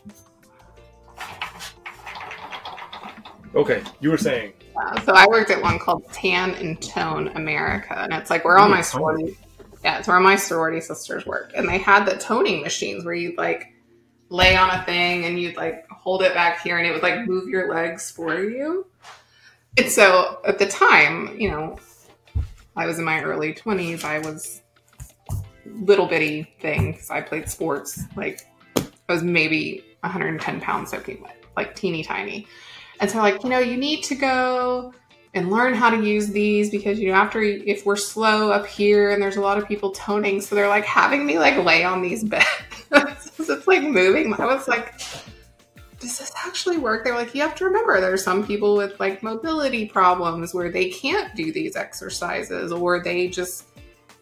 Okay, 3.55 3.81
you 4.01 4.11
were 4.11 4.17
saying. 4.17 4.53
Uh, 4.75 5.01
so 5.01 5.13
I 5.13 5.25
worked 5.25 5.49
at 5.49 5.61
one 5.61 5.79
called 5.79 6.03
Tan 6.11 6.53
and 6.55 6.81
Tone 6.81 7.29
America, 7.29 7.97
and 7.97 8.13
it's 8.13 8.29
like 8.29 8.43
where 8.45 8.57
all 8.57 8.67
Ooh, 8.67 8.71
my 8.71 8.81
tone. 8.81 9.35
Yeah, 9.83 9.99
it's 9.99 10.07
where 10.07 10.19
my 10.19 10.35
sorority 10.35 10.81
sisters 10.81 11.25
work. 11.25 11.53
And 11.55 11.67
they 11.67 11.77
had 11.77 12.05
the 12.05 12.17
toning 12.17 12.61
machines 12.61 13.05
where 13.05 13.13
you'd 13.13 13.37
like 13.37 13.73
lay 14.29 14.55
on 14.57 14.69
a 14.69 14.83
thing 14.83 15.25
and 15.25 15.39
you'd 15.39 15.55
like 15.55 15.87
hold 15.89 16.21
it 16.23 16.33
back 16.33 16.61
here 16.61 16.77
and 16.77 16.85
it 16.85 16.91
would 16.91 17.03
like 17.03 17.25
move 17.25 17.47
your 17.47 17.73
legs 17.73 18.11
for 18.11 18.37
you. 18.39 18.85
And 19.77 19.89
so 19.89 20.39
at 20.45 20.59
the 20.59 20.65
time, 20.65 21.39
you 21.39 21.49
know, 21.49 21.77
I 22.75 22.85
was 22.85 22.99
in 22.99 23.05
my 23.05 23.21
early 23.21 23.53
20s. 23.53 24.03
I 24.03 24.19
was 24.19 24.61
little 25.75 26.07
bitty 26.07 26.53
thing 26.59 26.91
because 26.91 27.09
I 27.09 27.21
played 27.21 27.49
sports. 27.49 28.03
Like 28.15 28.47
I 28.75 29.13
was 29.13 29.23
maybe 29.23 29.83
110 30.01 30.61
pounds 30.61 30.91
soaking 30.91 31.21
wet, 31.21 31.43
like 31.55 31.75
teeny 31.75 32.03
tiny. 32.03 32.47
And 32.99 33.09
so 33.09 33.19
like, 33.19 33.43
you 33.43 33.49
know, 33.49 33.59
you 33.59 33.77
need 33.77 34.03
to 34.05 34.15
go 34.15 34.93
and 35.33 35.51
learn 35.51 35.73
how 35.73 35.89
to 35.89 36.03
use 36.03 36.29
these 36.29 36.69
because 36.69 36.99
you 36.99 37.09
know 37.09 37.13
after 37.13 37.41
if 37.41 37.85
we're 37.85 37.95
slow 37.95 38.51
up 38.51 38.65
here 38.65 39.11
and 39.11 39.21
there's 39.21 39.35
a 39.35 39.41
lot 39.41 39.57
of 39.57 39.67
people 39.67 39.91
toning 39.91 40.41
so 40.41 40.55
they're 40.55 40.67
like 40.67 40.85
having 40.85 41.25
me 41.25 41.37
like 41.37 41.55
lay 41.63 41.83
on 41.83 42.01
these 42.01 42.23
beds 42.23 42.45
it's 42.91 43.67
like 43.67 43.83
moving 43.83 44.33
i 44.33 44.45
was 44.45 44.67
like 44.67 44.99
does 45.99 46.17
this 46.17 46.31
actually 46.45 46.77
work 46.77 47.03
they're 47.03 47.13
like 47.13 47.35
you 47.35 47.41
have 47.41 47.55
to 47.55 47.65
remember 47.65 48.01
there's 48.01 48.23
some 48.23 48.45
people 48.45 48.75
with 48.75 48.99
like 48.99 49.21
mobility 49.21 49.85
problems 49.85 50.53
where 50.53 50.71
they 50.71 50.89
can't 50.89 51.35
do 51.35 51.51
these 51.51 51.75
exercises 51.75 52.71
or 52.71 53.03
they 53.03 53.27
just 53.27 53.65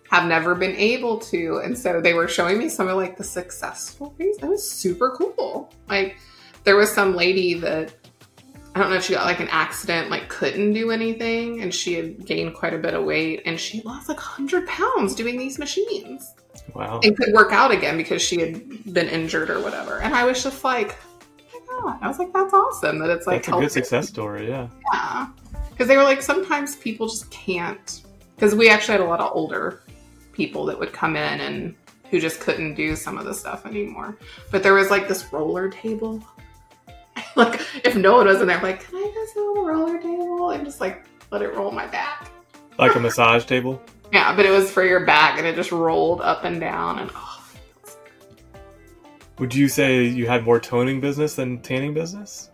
have 0.09 0.27
never 0.27 0.55
been 0.55 0.75
able 0.75 1.17
to 1.17 1.61
and 1.63 1.77
so 1.77 1.99
they 1.99 2.13
were 2.13 2.27
showing 2.27 2.57
me 2.57 2.69
some 2.69 2.87
of 2.87 2.95
like 2.95 3.17
the 3.17 3.23
success 3.23 3.89
stories 3.89 4.37
That 4.37 4.49
was 4.49 4.69
super 4.69 5.11
cool 5.11 5.73
like 5.89 6.17
there 6.63 6.75
was 6.75 6.91
some 6.91 7.15
lady 7.15 7.53
that 7.55 7.93
I 8.75 8.79
don't 8.79 8.89
know 8.89 8.97
if 8.97 9.05
she 9.05 9.13
got 9.13 9.23
like 9.23 9.39
an 9.39 9.47
accident, 9.47 10.09
like 10.09 10.27
couldn't 10.27 10.73
do 10.73 10.91
anything, 10.91 11.61
and 11.61 11.73
she 11.73 11.93
had 11.93 12.25
gained 12.25 12.55
quite 12.55 12.73
a 12.73 12.77
bit 12.77 12.93
of 12.93 13.05
weight, 13.05 13.41
and 13.45 13.57
she 13.57 13.81
lost 13.83 14.09
like 14.09 14.17
100 14.17 14.67
pounds 14.67 15.15
doing 15.15 15.37
these 15.37 15.57
machines. 15.57 16.35
Wow. 16.73 16.99
And 17.01 17.15
could 17.15 17.33
work 17.33 17.53
out 17.53 17.71
again 17.71 17.95
because 17.95 18.21
she 18.21 18.41
had 18.41 18.93
been 18.93 19.07
injured 19.07 19.49
or 19.49 19.61
whatever. 19.61 20.01
And 20.01 20.13
I 20.13 20.25
was 20.25 20.43
just 20.43 20.65
like, 20.65 20.97
oh 21.39 21.53
my 21.53 21.91
God. 21.91 21.99
I 22.01 22.07
was 22.09 22.19
like, 22.19 22.33
that's 22.33 22.53
awesome 22.53 22.99
that 22.99 23.09
it's 23.09 23.25
like 23.25 23.45
That's 23.45 23.57
a 23.57 23.61
good 23.61 23.71
success 23.71 24.09
story, 24.09 24.49
yeah. 24.49 24.67
Yeah. 24.91 25.27
Because 25.69 25.87
they 25.87 25.95
were 25.95 26.03
like, 26.03 26.21
sometimes 26.21 26.75
people 26.75 27.07
just 27.07 27.31
can't. 27.31 28.03
Because 28.35 28.55
we 28.55 28.69
actually 28.69 28.93
had 28.93 29.01
a 29.01 29.05
lot 29.05 29.21
of 29.21 29.31
older 29.33 29.83
people 30.35 30.65
that 30.65 30.79
would 30.79 30.93
come 30.93 31.15
in 31.15 31.41
and 31.41 31.75
who 32.11 32.19
just 32.19 32.39
couldn't 32.39 32.75
do 32.75 32.95
some 32.95 33.17
of 33.17 33.25
the 33.25 33.33
stuff 33.33 33.65
anymore. 33.65 34.17
But 34.51 34.61
there 34.61 34.73
was 34.73 34.91
like 34.91 35.07
this 35.07 35.33
roller 35.33 35.69
table 35.69 36.23
like 37.35 37.61
if 37.83 37.95
no 37.95 38.15
one 38.15 38.27
was 38.27 38.41
in 38.41 38.47
there, 38.47 38.57
I'm 38.57 38.63
like, 38.63 38.87
can 38.87 38.97
I 38.97 39.11
go 39.13 39.25
sit 39.33 39.39
on 39.39 39.55
the 39.55 39.61
roller 39.61 40.01
table 40.01 40.49
and 40.51 40.65
just 40.65 40.81
like 40.81 41.05
let 41.31 41.41
it 41.41 41.53
roll 41.53 41.71
my 41.71 41.87
back? 41.87 42.29
Like 42.77 42.95
a 42.95 42.99
massage 42.99 43.45
table? 43.45 43.81
Yeah, 44.13 44.33
but 44.35 44.45
it 44.45 44.51
was 44.51 44.71
for 44.71 44.85
your 44.85 45.03
back 45.03 45.39
and 45.39 45.47
it 45.47 45.55
just 45.55 45.71
rolled 45.71 46.21
up 46.21 46.45
and 46.45 46.59
down 46.59 46.99
and 46.99 47.11
oh, 47.13 47.43
Would 49.39 49.53
you 49.53 49.67
say 49.67 50.05
you 50.05 50.25
had 50.27 50.45
more 50.45 50.59
toning 50.59 51.01
business 51.01 51.35
than 51.35 51.59
tanning 51.61 51.93
business? 51.93 52.51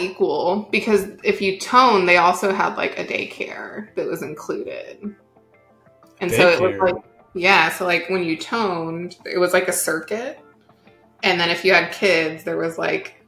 Equal 0.00 0.68
because 0.70 1.08
if 1.24 1.40
you 1.40 1.58
tone, 1.58 2.06
they 2.06 2.16
also 2.16 2.52
had 2.52 2.76
like 2.76 2.98
a 2.98 3.04
daycare 3.04 3.94
that 3.94 4.06
was 4.06 4.22
included. 4.22 5.14
And 6.20 6.30
so 6.30 6.48
it 6.48 6.60
was 6.60 6.92
like 6.92 7.04
yeah, 7.34 7.70
so 7.70 7.84
like 7.86 8.08
when 8.10 8.24
you 8.24 8.36
toned, 8.36 9.16
it 9.24 9.38
was 9.38 9.52
like 9.52 9.68
a 9.68 9.72
circuit. 9.72 10.40
And 11.22 11.40
then 11.40 11.50
if 11.50 11.64
you 11.64 11.72
had 11.72 11.92
kids, 11.92 12.44
there 12.44 12.56
was 12.56 12.78
like 12.78 13.24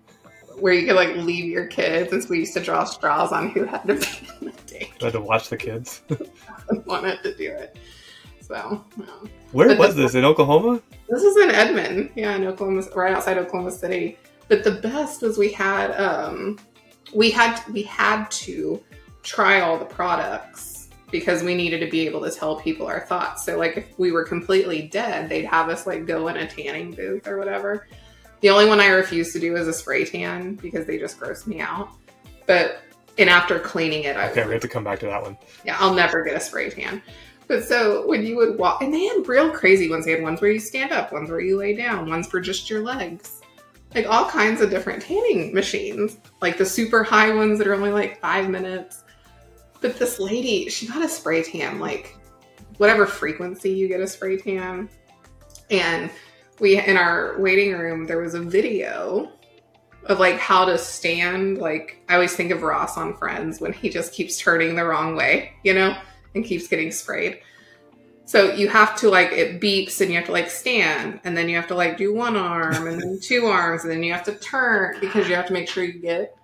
where 0.58 0.72
you 0.72 0.86
could 0.86 0.96
like 0.96 1.16
leave 1.16 1.46
your 1.46 1.66
kids, 1.66 2.12
and 2.12 2.22
so 2.22 2.28
we 2.30 2.40
used 2.40 2.54
to 2.54 2.60
draw 2.60 2.84
straws 2.84 3.32
on 3.32 3.50
who 3.50 3.64
had 3.64 3.82
to 3.86 3.94
be 3.94 4.28
in 4.40 4.46
the 4.46 4.62
day. 4.66 4.90
I 5.00 5.04
had 5.04 5.12
to 5.14 5.20
watch 5.20 5.48
the 5.48 5.56
kids. 5.56 6.02
wanted 6.86 7.22
to 7.22 7.34
do 7.36 7.50
it. 7.50 7.78
So. 8.40 8.84
Where 9.52 9.68
But 9.68 9.78
was 9.78 9.94
the- 9.94 10.02
this? 10.02 10.14
In 10.14 10.24
Oklahoma? 10.24 10.82
this 11.08 11.22
is 11.22 11.37
in 11.37 11.50
Edmond, 11.50 12.11
yeah, 12.16 12.35
in 12.37 12.44
Oklahoma, 12.44 12.82
right 12.94 13.12
outside 13.14 13.38
Oklahoma 13.38 13.70
City. 13.70 14.18
But 14.52 14.64
the 14.64 14.72
best 14.72 15.22
was 15.22 15.38
we 15.38 15.50
had 15.50 15.92
um, 15.92 16.58
we 17.14 17.30
had 17.30 17.58
we 17.72 17.84
had 17.84 18.30
to 18.32 18.84
try 19.22 19.62
all 19.62 19.78
the 19.78 19.86
products 19.86 20.90
because 21.10 21.42
we 21.42 21.54
needed 21.54 21.78
to 21.80 21.90
be 21.90 22.06
able 22.06 22.20
to 22.20 22.30
tell 22.30 22.60
people 22.60 22.86
our 22.86 23.00
thoughts. 23.00 23.46
So 23.46 23.56
like 23.56 23.78
if 23.78 23.98
we 23.98 24.12
were 24.12 24.24
completely 24.24 24.82
dead, 24.88 25.30
they'd 25.30 25.46
have 25.46 25.70
us 25.70 25.86
like 25.86 26.04
go 26.04 26.28
in 26.28 26.36
a 26.36 26.46
tanning 26.46 26.92
booth 26.92 27.26
or 27.26 27.38
whatever. 27.38 27.88
The 28.42 28.50
only 28.50 28.66
one 28.66 28.78
I 28.78 28.88
refused 28.88 29.32
to 29.32 29.40
do 29.40 29.54
was 29.54 29.68
a 29.68 29.72
spray 29.72 30.04
tan 30.04 30.56
because 30.56 30.84
they 30.84 30.98
just 30.98 31.18
grossed 31.18 31.46
me 31.46 31.60
out. 31.60 31.88
But 32.46 32.82
and 33.16 33.30
after 33.30 33.58
cleaning 33.58 34.04
it, 34.04 34.18
I 34.18 34.28
Okay, 34.28 34.44
we 34.44 34.52
have 34.52 34.60
to 34.60 34.68
come 34.68 34.84
back 34.84 34.98
to 34.98 35.06
that 35.06 35.22
one. 35.22 35.38
yeah, 35.64 35.78
I'll 35.80 35.94
never 35.94 36.22
get 36.22 36.36
a 36.36 36.40
spray 36.40 36.68
tan. 36.68 37.00
But 37.48 37.64
so 37.64 38.06
when 38.06 38.22
you 38.26 38.36
would 38.36 38.58
walk, 38.58 38.82
and 38.82 38.92
they 38.92 39.06
had 39.06 39.26
real 39.26 39.50
crazy 39.50 39.88
ones. 39.88 40.04
They 40.04 40.10
had 40.10 40.22
ones 40.22 40.42
where 40.42 40.50
you 40.50 40.60
stand 40.60 40.92
up, 40.92 41.10
ones 41.10 41.30
where 41.30 41.40
you 41.40 41.56
lay 41.56 41.74
down, 41.74 42.10
ones 42.10 42.26
for 42.26 42.38
just 42.38 42.68
your 42.68 42.82
legs. 42.82 43.41
Like 43.94 44.07
all 44.07 44.28
kinds 44.28 44.61
of 44.61 44.70
different 44.70 45.02
tanning 45.02 45.52
machines. 45.55 46.18
Like 46.40 46.59
the 46.59 46.66
super 46.66 47.02
high 47.02 47.35
ones 47.35 47.59
that 47.59 47.66
are 47.66 47.74
only 47.74 47.90
like 47.90 48.20
five 48.20 48.48
minutes. 48.48 49.05
But 49.81 49.98
this 49.98 50.18
lady, 50.18 50.68
she 50.68 50.87
got 50.87 51.05
a 51.05 51.09
spray 51.09 51.42
tan, 51.42 51.78
like 51.78 52.16
whatever 52.78 53.07
frequency 53.07 53.70
you 53.70 53.88
get 53.88 54.00
a 54.00 54.07
spray 54.07 54.37
tan. 54.37 54.88
And 55.70 56.11
we, 56.61 56.78
in 56.78 56.96
our 56.96 57.40
waiting 57.40 57.72
room, 57.72 58.07
there 58.07 58.18
was 58.18 58.35
a 58.35 58.40
video 58.40 59.33
of 60.07 60.18
like 60.18 60.38
how 60.38 60.64
to 60.64 60.78
stand. 60.78 61.59
Like 61.59 62.02
I 62.09 62.14
always 62.14 62.35
think 62.35 62.50
of 62.50 62.62
Ross 62.62 62.96
on 62.96 63.16
Friends 63.16 63.61
when 63.61 63.72
he 63.72 63.88
just 63.88 64.12
keeps 64.12 64.38
turning 64.38 64.74
the 64.74 64.85
wrong 64.85 65.16
way, 65.16 65.52
you 65.64 65.74
know, 65.74 65.96
and 66.35 66.44
keeps 66.44 66.68
getting 66.68 66.90
sprayed. 66.90 67.40
So 68.33 68.51
you 68.55 68.66
have 68.68 68.97
to 69.01 69.11
like 69.11 69.31
it 69.33 69.61
beeps 69.61 70.01
and 70.01 70.11
you 70.11 70.16
have 70.16 70.25
to 70.25 70.33
like 70.33 70.49
stand 70.49 71.21
and 71.23 71.37
then 71.37 71.51
you 71.51 71.57
have 71.57 71.66
to 71.66 71.75
like 71.75 71.99
do 71.99 72.14
one 72.14 72.35
arm 72.35 72.87
and 72.87 72.99
then 72.99 73.21
two 73.21 73.45
arms 73.45 73.83
and 73.83 73.92
then 73.92 74.03
you 74.03 74.11
have 74.11 74.25
to 74.25 74.35
turn 74.37 74.97
because 75.03 75.29
you 75.29 75.35
have 75.35 75.49
to 75.49 75.53
make 75.53 75.68
sure 75.68 75.85
you 75.85 76.01
get 76.01 76.35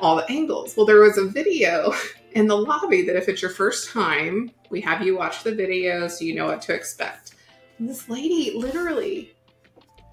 all 0.00 0.16
the 0.16 0.28
angles. 0.28 0.76
Well, 0.76 0.84
there 0.84 0.98
was 0.98 1.18
a 1.18 1.26
video 1.26 1.94
in 2.32 2.48
the 2.48 2.56
lobby 2.56 3.02
that 3.02 3.14
if 3.14 3.28
it's 3.28 3.40
your 3.40 3.52
first 3.52 3.90
time, 3.90 4.50
we 4.68 4.80
have 4.80 5.06
you 5.06 5.16
watch 5.16 5.44
the 5.44 5.54
video 5.54 6.08
so 6.08 6.24
you 6.24 6.34
know 6.34 6.46
what 6.46 6.60
to 6.62 6.74
expect. 6.74 7.36
And 7.78 7.88
this 7.88 8.08
lady 8.08 8.54
literally 8.56 9.32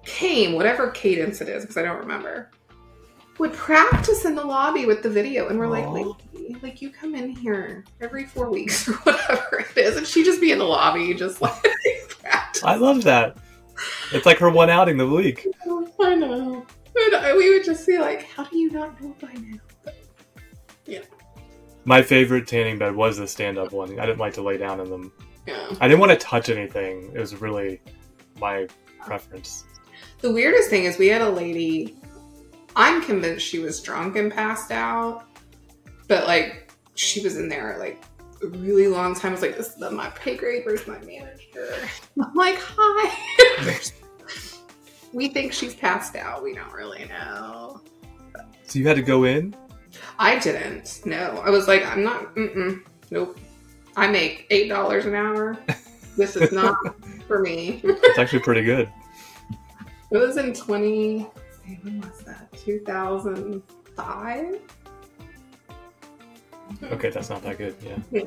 came, 0.04 0.52
whatever 0.52 0.92
cadence 0.92 1.40
it 1.40 1.48
is, 1.48 1.64
because 1.64 1.76
I 1.76 1.82
don't 1.82 1.98
remember, 1.98 2.52
would 3.40 3.54
practice 3.54 4.26
in 4.26 4.34
the 4.34 4.44
lobby 4.44 4.84
with 4.84 5.02
the 5.02 5.08
video. 5.08 5.48
And 5.48 5.58
we're 5.58 5.66
like, 5.66 5.86
like 6.62 6.82
you 6.82 6.90
come 6.90 7.14
in 7.14 7.30
here 7.30 7.84
every 8.00 8.26
four 8.26 8.50
weeks 8.50 8.86
or 8.88 8.92
whatever 8.92 9.60
it 9.60 9.76
is. 9.76 9.96
And 9.96 10.06
she'd 10.06 10.24
just 10.24 10.40
be 10.40 10.52
in 10.52 10.58
the 10.58 10.64
lobby, 10.64 11.14
just 11.14 11.40
like 11.40 11.66
practice. 12.08 12.62
I 12.62 12.76
love 12.76 13.02
that. 13.04 13.38
It's 14.12 14.26
like 14.26 14.38
her 14.38 14.50
one 14.50 14.68
outing 14.68 14.98
the 14.98 15.08
week. 15.08 15.46
I 16.00 16.14
know. 16.14 16.66
And 16.96 17.38
we 17.38 17.50
would 17.54 17.64
just 17.64 17.86
be 17.86 17.98
like, 17.98 18.24
how 18.24 18.44
do 18.44 18.58
you 18.58 18.70
not 18.70 19.00
know 19.00 19.16
by 19.20 19.32
now? 19.32 19.58
Yeah. 20.84 21.00
My 21.86 22.02
favorite 22.02 22.46
tanning 22.46 22.78
bed 22.78 22.94
was 22.94 23.16
the 23.16 23.26
stand 23.26 23.56
up 23.56 23.72
one. 23.72 23.98
I 23.98 24.04
didn't 24.04 24.18
like 24.18 24.34
to 24.34 24.42
lay 24.42 24.58
down 24.58 24.80
in 24.80 24.90
them. 24.90 25.12
Yeah. 25.46 25.74
I 25.80 25.88
didn't 25.88 26.00
want 26.00 26.12
to 26.12 26.18
touch 26.18 26.50
anything. 26.50 27.10
It 27.14 27.18
was 27.18 27.34
really 27.36 27.80
my 28.38 28.68
preference. 29.00 29.64
The 30.20 30.30
weirdest 30.30 30.68
thing 30.68 30.84
is 30.84 30.98
we 30.98 31.06
had 31.06 31.22
a 31.22 31.30
lady. 31.30 31.96
I'm 32.76 33.02
convinced 33.02 33.46
she 33.46 33.58
was 33.58 33.80
drunk 33.80 34.16
and 34.16 34.32
passed 34.32 34.70
out, 34.70 35.24
but 36.08 36.26
like 36.26 36.72
she 36.94 37.22
was 37.22 37.36
in 37.36 37.48
there 37.48 37.76
like 37.78 38.02
a 38.42 38.46
really 38.46 38.88
long 38.88 39.14
time. 39.14 39.30
I 39.30 39.34
was 39.34 39.42
like, 39.42 39.56
"This 39.56 39.68
is 39.68 39.78
not 39.78 39.92
my 39.92 40.10
pay 40.10 40.36
grade. 40.36 40.62
Where's 40.64 40.86
my 40.86 40.98
manager?" 41.00 41.74
I'm 42.22 42.34
like, 42.34 42.58
"Hi." 42.58 43.80
we 45.12 45.28
think 45.28 45.52
she's 45.52 45.74
passed 45.74 46.16
out. 46.16 46.42
We 46.42 46.54
don't 46.54 46.72
really 46.72 47.06
know. 47.06 47.80
So 48.66 48.78
you 48.78 48.86
had 48.86 48.96
to 48.96 49.02
go 49.02 49.24
in? 49.24 49.54
I 50.18 50.38
didn't. 50.38 51.00
No, 51.04 51.42
I 51.44 51.50
was 51.50 51.66
like, 51.66 51.84
I'm 51.84 52.02
not. 52.02 52.34
Mm-mm, 52.36 52.82
nope. 53.10 53.38
I 53.96 54.06
make 54.06 54.46
eight 54.50 54.68
dollars 54.68 55.06
an 55.06 55.14
hour. 55.14 55.58
This 56.16 56.36
is 56.36 56.52
not 56.52 56.76
for 57.26 57.40
me. 57.40 57.80
It's 57.82 58.18
actually 58.18 58.40
pretty 58.40 58.62
good. 58.62 58.90
It 60.10 60.18
was 60.18 60.36
in 60.36 60.52
20. 60.52 61.26
When 61.82 62.00
was 62.00 62.20
that? 62.24 62.52
2005? 62.64 64.60
Okay, 66.92 67.10
that's 67.10 67.28
not 67.30 67.42
that 67.42 67.58
good. 67.58 67.74
Yeah. 67.84 67.98
Yeah. 68.10 68.22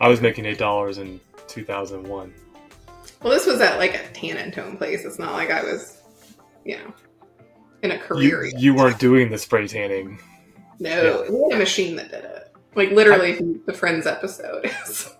I 0.00 0.08
was 0.08 0.20
making 0.20 0.46
eight 0.46 0.58
dollars 0.58 0.98
in 0.98 1.20
two 1.46 1.64
thousand 1.64 2.08
one. 2.08 2.32
Well, 3.22 3.32
this 3.32 3.46
was 3.46 3.60
at 3.60 3.78
like 3.78 3.94
a 3.94 4.08
tan 4.12 4.36
and 4.38 4.52
tone 4.52 4.76
place. 4.76 5.04
It's 5.04 5.18
not 5.18 5.32
like 5.34 5.50
I 5.50 5.62
was, 5.62 6.02
you 6.64 6.78
know, 6.78 6.92
in 7.82 7.92
a 7.92 7.98
career. 7.98 8.46
yet. 8.46 8.60
you 8.60 8.74
weren't 8.74 8.98
doing 8.98 9.30
the 9.30 9.38
spray 9.38 9.68
tanning. 9.68 10.18
no, 10.80 11.24
we 11.30 11.40
had 11.50 11.52
a 11.52 11.58
machine 11.58 11.94
that 11.96 12.10
did 12.10 12.24
it. 12.24 12.52
Like 12.74 12.90
literally, 12.90 13.38
the 13.66 13.72
Friends 13.72 14.06
episode 14.06 14.64
is. 14.84 15.14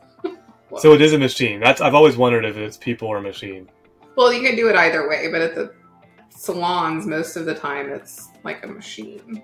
So 0.79 0.95
it 0.95 1.03
is 1.03 1.13
a 1.13 1.19
machine. 1.19 1.61
That's 1.61 1.81
I've 1.83 1.95
always 1.95 2.17
wondered 2.17 2.45
if 2.47 2.57
it's 2.57 2.79
people 2.79 3.07
or 3.09 3.21
machine. 3.21 3.69
Well, 4.17 4.33
you 4.33 4.41
can 4.43 4.57
do 4.57 4.69
it 4.69 4.75
either 4.77 5.07
way, 5.09 5.29
but 5.31 5.43
at 5.43 5.55
the 5.55 5.75
salons, 6.35 7.07
most 7.07 7.37
of 7.37 7.47
the 7.47 7.55
time, 7.55 7.91
it's 7.91 8.29
like 8.45 8.65
a 8.65 8.67
machine. 8.67 9.43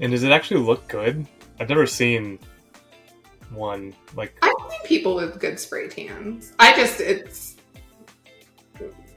And 0.00 0.12
does 0.12 0.22
it 0.22 0.32
actually 0.32 0.60
look 0.60 0.88
good? 0.88 1.26
I've 1.60 1.68
never 1.68 1.86
seen 1.86 2.38
one. 3.50 3.94
Like 4.14 4.34
I've 4.42 4.52
seen 4.70 4.80
people 4.84 5.14
with 5.14 5.38
good 5.38 5.58
spray 5.60 5.88
tans. 5.88 6.52
I 6.58 6.74
just 6.74 7.00
it's 7.00 7.56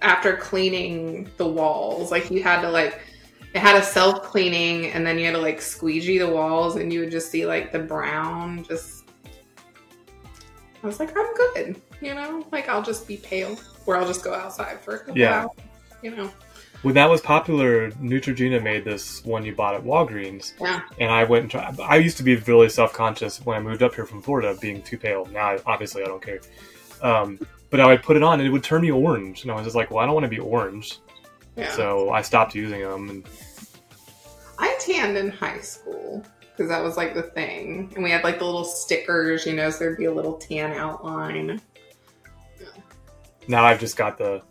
after 0.01 0.35
cleaning 0.37 1.29
the 1.37 1.47
walls, 1.47 2.11
like 2.11 2.29
you 2.29 2.43
had 2.43 2.61
to 2.61 2.69
like 2.69 2.99
it 3.53 3.59
had 3.59 3.77
a 3.77 3.83
self 3.83 4.21
cleaning, 4.23 4.91
and 4.91 5.07
then 5.07 5.17
you 5.17 5.25
had 5.25 5.31
to 5.31 5.41
like 5.41 5.61
squeegee 5.61 6.17
the 6.17 6.29
walls, 6.29 6.75
and 6.75 6.91
you 6.91 6.99
would 6.99 7.11
just 7.11 7.31
see 7.31 7.45
like 7.45 7.71
the 7.71 7.79
brown. 7.79 8.65
Just 8.65 9.05
I 10.83 10.87
was 10.87 10.99
like, 10.99 11.15
I'm 11.17 11.33
good, 11.33 11.81
you 12.01 12.13
know, 12.13 12.45
like 12.51 12.69
I'll 12.69 12.83
just 12.83 13.07
be 13.07 13.17
pale, 13.17 13.57
or 13.85 13.97
I'll 13.97 14.05
just 14.05 14.23
go 14.23 14.33
outside 14.33 14.81
for 14.81 14.95
a 14.95 14.99
couple 14.99 15.17
Yeah. 15.17 15.43
hours, 15.43 15.51
you 16.03 16.15
know. 16.15 16.29
When 16.85 16.93
that 16.93 17.09
was 17.09 17.19
popular, 17.19 17.89
Neutrogena 17.93 18.61
made 18.61 18.85
this 18.85 19.25
one 19.25 19.43
you 19.43 19.55
bought 19.55 19.73
at 19.73 19.83
Walgreens, 19.83 20.53
Yeah, 20.61 20.81
and 20.99 21.11
I 21.11 21.23
went 21.23 21.41
and 21.41 21.51
tried. 21.51 21.79
I 21.79 21.95
used 21.95 22.17
to 22.17 22.23
be 22.23 22.35
really 22.35 22.69
self 22.69 22.93
conscious 22.93 23.43
when 23.43 23.57
I 23.57 23.59
moved 23.59 23.81
up 23.81 23.95
here 23.95 24.05
from 24.05 24.21
Florida, 24.21 24.55
being 24.61 24.83
too 24.83 24.97
pale. 24.99 25.25
Now, 25.31 25.47
I- 25.47 25.59
obviously, 25.65 26.03
I 26.03 26.05
don't 26.05 26.21
care. 26.21 26.41
Um, 27.01 27.39
but 27.71 27.79
I 27.79 27.87
would 27.87 28.03
put 28.03 28.15
it 28.17 28.21
on, 28.23 28.39
and 28.39 28.47
it 28.47 28.51
would 28.51 28.63
turn 28.63 28.83
me 28.83 28.91
orange, 28.91 29.41
and 29.41 29.51
I 29.51 29.55
was 29.55 29.63
just 29.63 29.75
like, 29.75 29.89
"Well, 29.89 29.99
I 29.99 30.05
don't 30.05 30.13
want 30.13 30.25
to 30.25 30.29
be 30.29 30.37
orange," 30.39 30.99
yeah. 31.55 31.71
so 31.71 32.11
I 32.11 32.21
stopped 32.21 32.53
using 32.53 32.81
them. 32.81 33.09
And 33.09 33.23
I 34.59 34.77
tanned 34.79 35.17
in 35.17 35.29
high 35.31 35.61
school 35.61 36.23
because 36.51 36.69
that 36.69 36.83
was 36.83 36.97
like 36.97 37.15
the 37.15 37.23
thing, 37.23 37.91
and 37.95 38.03
we 38.03 38.11
had 38.11 38.23
like 38.23 38.37
the 38.37 38.45
little 38.45 38.63
stickers, 38.63 39.45
you 39.47 39.53
know, 39.53 39.71
so 39.71 39.79
there'd 39.79 39.97
be 39.97 40.05
a 40.05 40.13
little 40.13 40.33
tan 40.33 40.71
outline. 40.73 41.59
now 43.47 43.63
I've 43.65 43.79
just 43.79 43.97
got 43.97 44.17
the, 44.19 44.41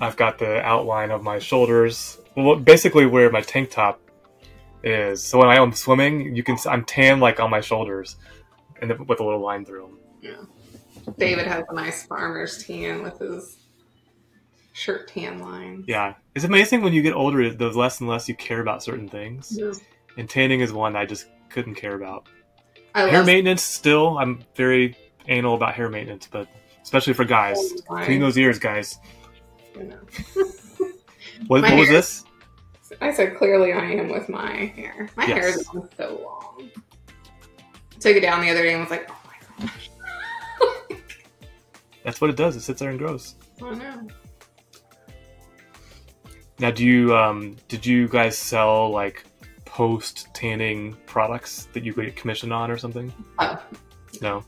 I've 0.00 0.16
got 0.16 0.38
the 0.38 0.60
outline 0.62 1.10
of 1.10 1.22
my 1.22 1.38
shoulders. 1.38 2.18
Well, 2.36 2.56
basically 2.56 3.06
where 3.06 3.30
my 3.30 3.40
tank 3.40 3.70
top 3.70 4.00
is. 4.82 5.22
So 5.22 5.38
when 5.38 5.48
I 5.48 5.56
am 5.56 5.72
swimming, 5.72 6.34
you 6.34 6.42
can 6.42 6.56
I'm 6.66 6.84
tan 6.84 7.20
like 7.20 7.40
on 7.40 7.50
my 7.50 7.60
shoulders, 7.60 8.16
and 8.80 8.90
then 8.90 9.06
with 9.06 9.20
a 9.20 9.24
little 9.24 9.40
line 9.40 9.64
through 9.64 9.82
them. 9.82 9.98
Yeah, 10.20 11.12
David 11.18 11.46
has 11.46 11.64
a 11.68 11.74
nice 11.74 12.04
farmer's 12.06 12.64
tan 12.64 13.02
with 13.02 13.18
his 13.18 13.58
shirt 14.72 15.08
tan 15.08 15.38
line. 15.38 15.84
Yeah, 15.86 16.14
it's 16.34 16.44
amazing 16.44 16.82
when 16.82 16.92
you 16.92 17.02
get 17.02 17.14
older, 17.14 17.52
the 17.52 17.68
less 17.70 18.00
and 18.00 18.08
less 18.08 18.28
you 18.28 18.34
care 18.34 18.60
about 18.60 18.82
certain 18.82 19.08
things. 19.08 19.58
And 20.16 20.28
tanning 20.28 20.60
is 20.60 20.72
one 20.72 20.96
I 20.96 21.06
just 21.06 21.26
couldn't 21.48 21.74
care 21.74 21.94
about. 21.94 22.26
I 22.94 23.08
hair 23.08 23.24
maintenance, 23.24 23.62
still, 23.62 24.18
I'm 24.18 24.44
very 24.54 24.96
anal 25.28 25.54
about 25.54 25.74
hair 25.74 25.88
maintenance, 25.88 26.28
but 26.30 26.48
especially 26.82 27.14
for 27.14 27.24
guys, 27.24 27.56
clean 27.86 28.20
those 28.20 28.36
ears, 28.36 28.58
guys. 28.58 28.98
You 29.76 29.84
know. 29.84 29.98
What, 31.48 31.62
what 31.62 31.76
was 31.78 31.88
this? 31.88 32.24
I 33.00 33.12
said 33.12 33.36
clearly 33.36 33.72
I 33.72 33.90
am 33.92 34.08
with 34.08 34.28
my 34.28 34.66
hair. 34.76 35.08
My 35.16 35.24
hair 35.24 35.48
Yes. 35.48 35.56
is 35.56 35.66
so 35.96 36.20
long. 36.22 36.70
Took 37.98 38.16
it 38.16 38.20
down 38.20 38.42
the 38.42 38.50
other 38.50 38.62
day 38.62 38.72
and 38.74 38.82
was 38.82 38.90
like, 38.90 39.10
oh 39.10 39.16
my 39.26 39.66
gosh. 39.66 39.90
That's 42.04 42.20
what 42.20 42.30
it 42.30 42.36
does. 42.36 42.54
It 42.56 42.60
sits 42.60 42.80
there 42.80 42.90
and 42.90 42.98
grows. 42.98 43.34
I 43.62 43.74
know. 43.74 44.08
Now, 46.58 46.70
do 46.70 46.84
you 46.84 47.16
um, 47.16 47.56
did 47.68 47.84
you 47.84 48.08
guys 48.08 48.36
sell 48.38 48.90
like 48.90 49.24
post 49.64 50.28
tanning 50.34 50.96
products 51.06 51.66
that 51.72 51.82
you 51.84 51.92
could 51.92 52.04
get 52.04 52.16
commission 52.16 52.52
on 52.52 52.70
or 52.70 52.76
something? 52.78 53.12
Oh. 53.38 53.60
No. 54.20 54.44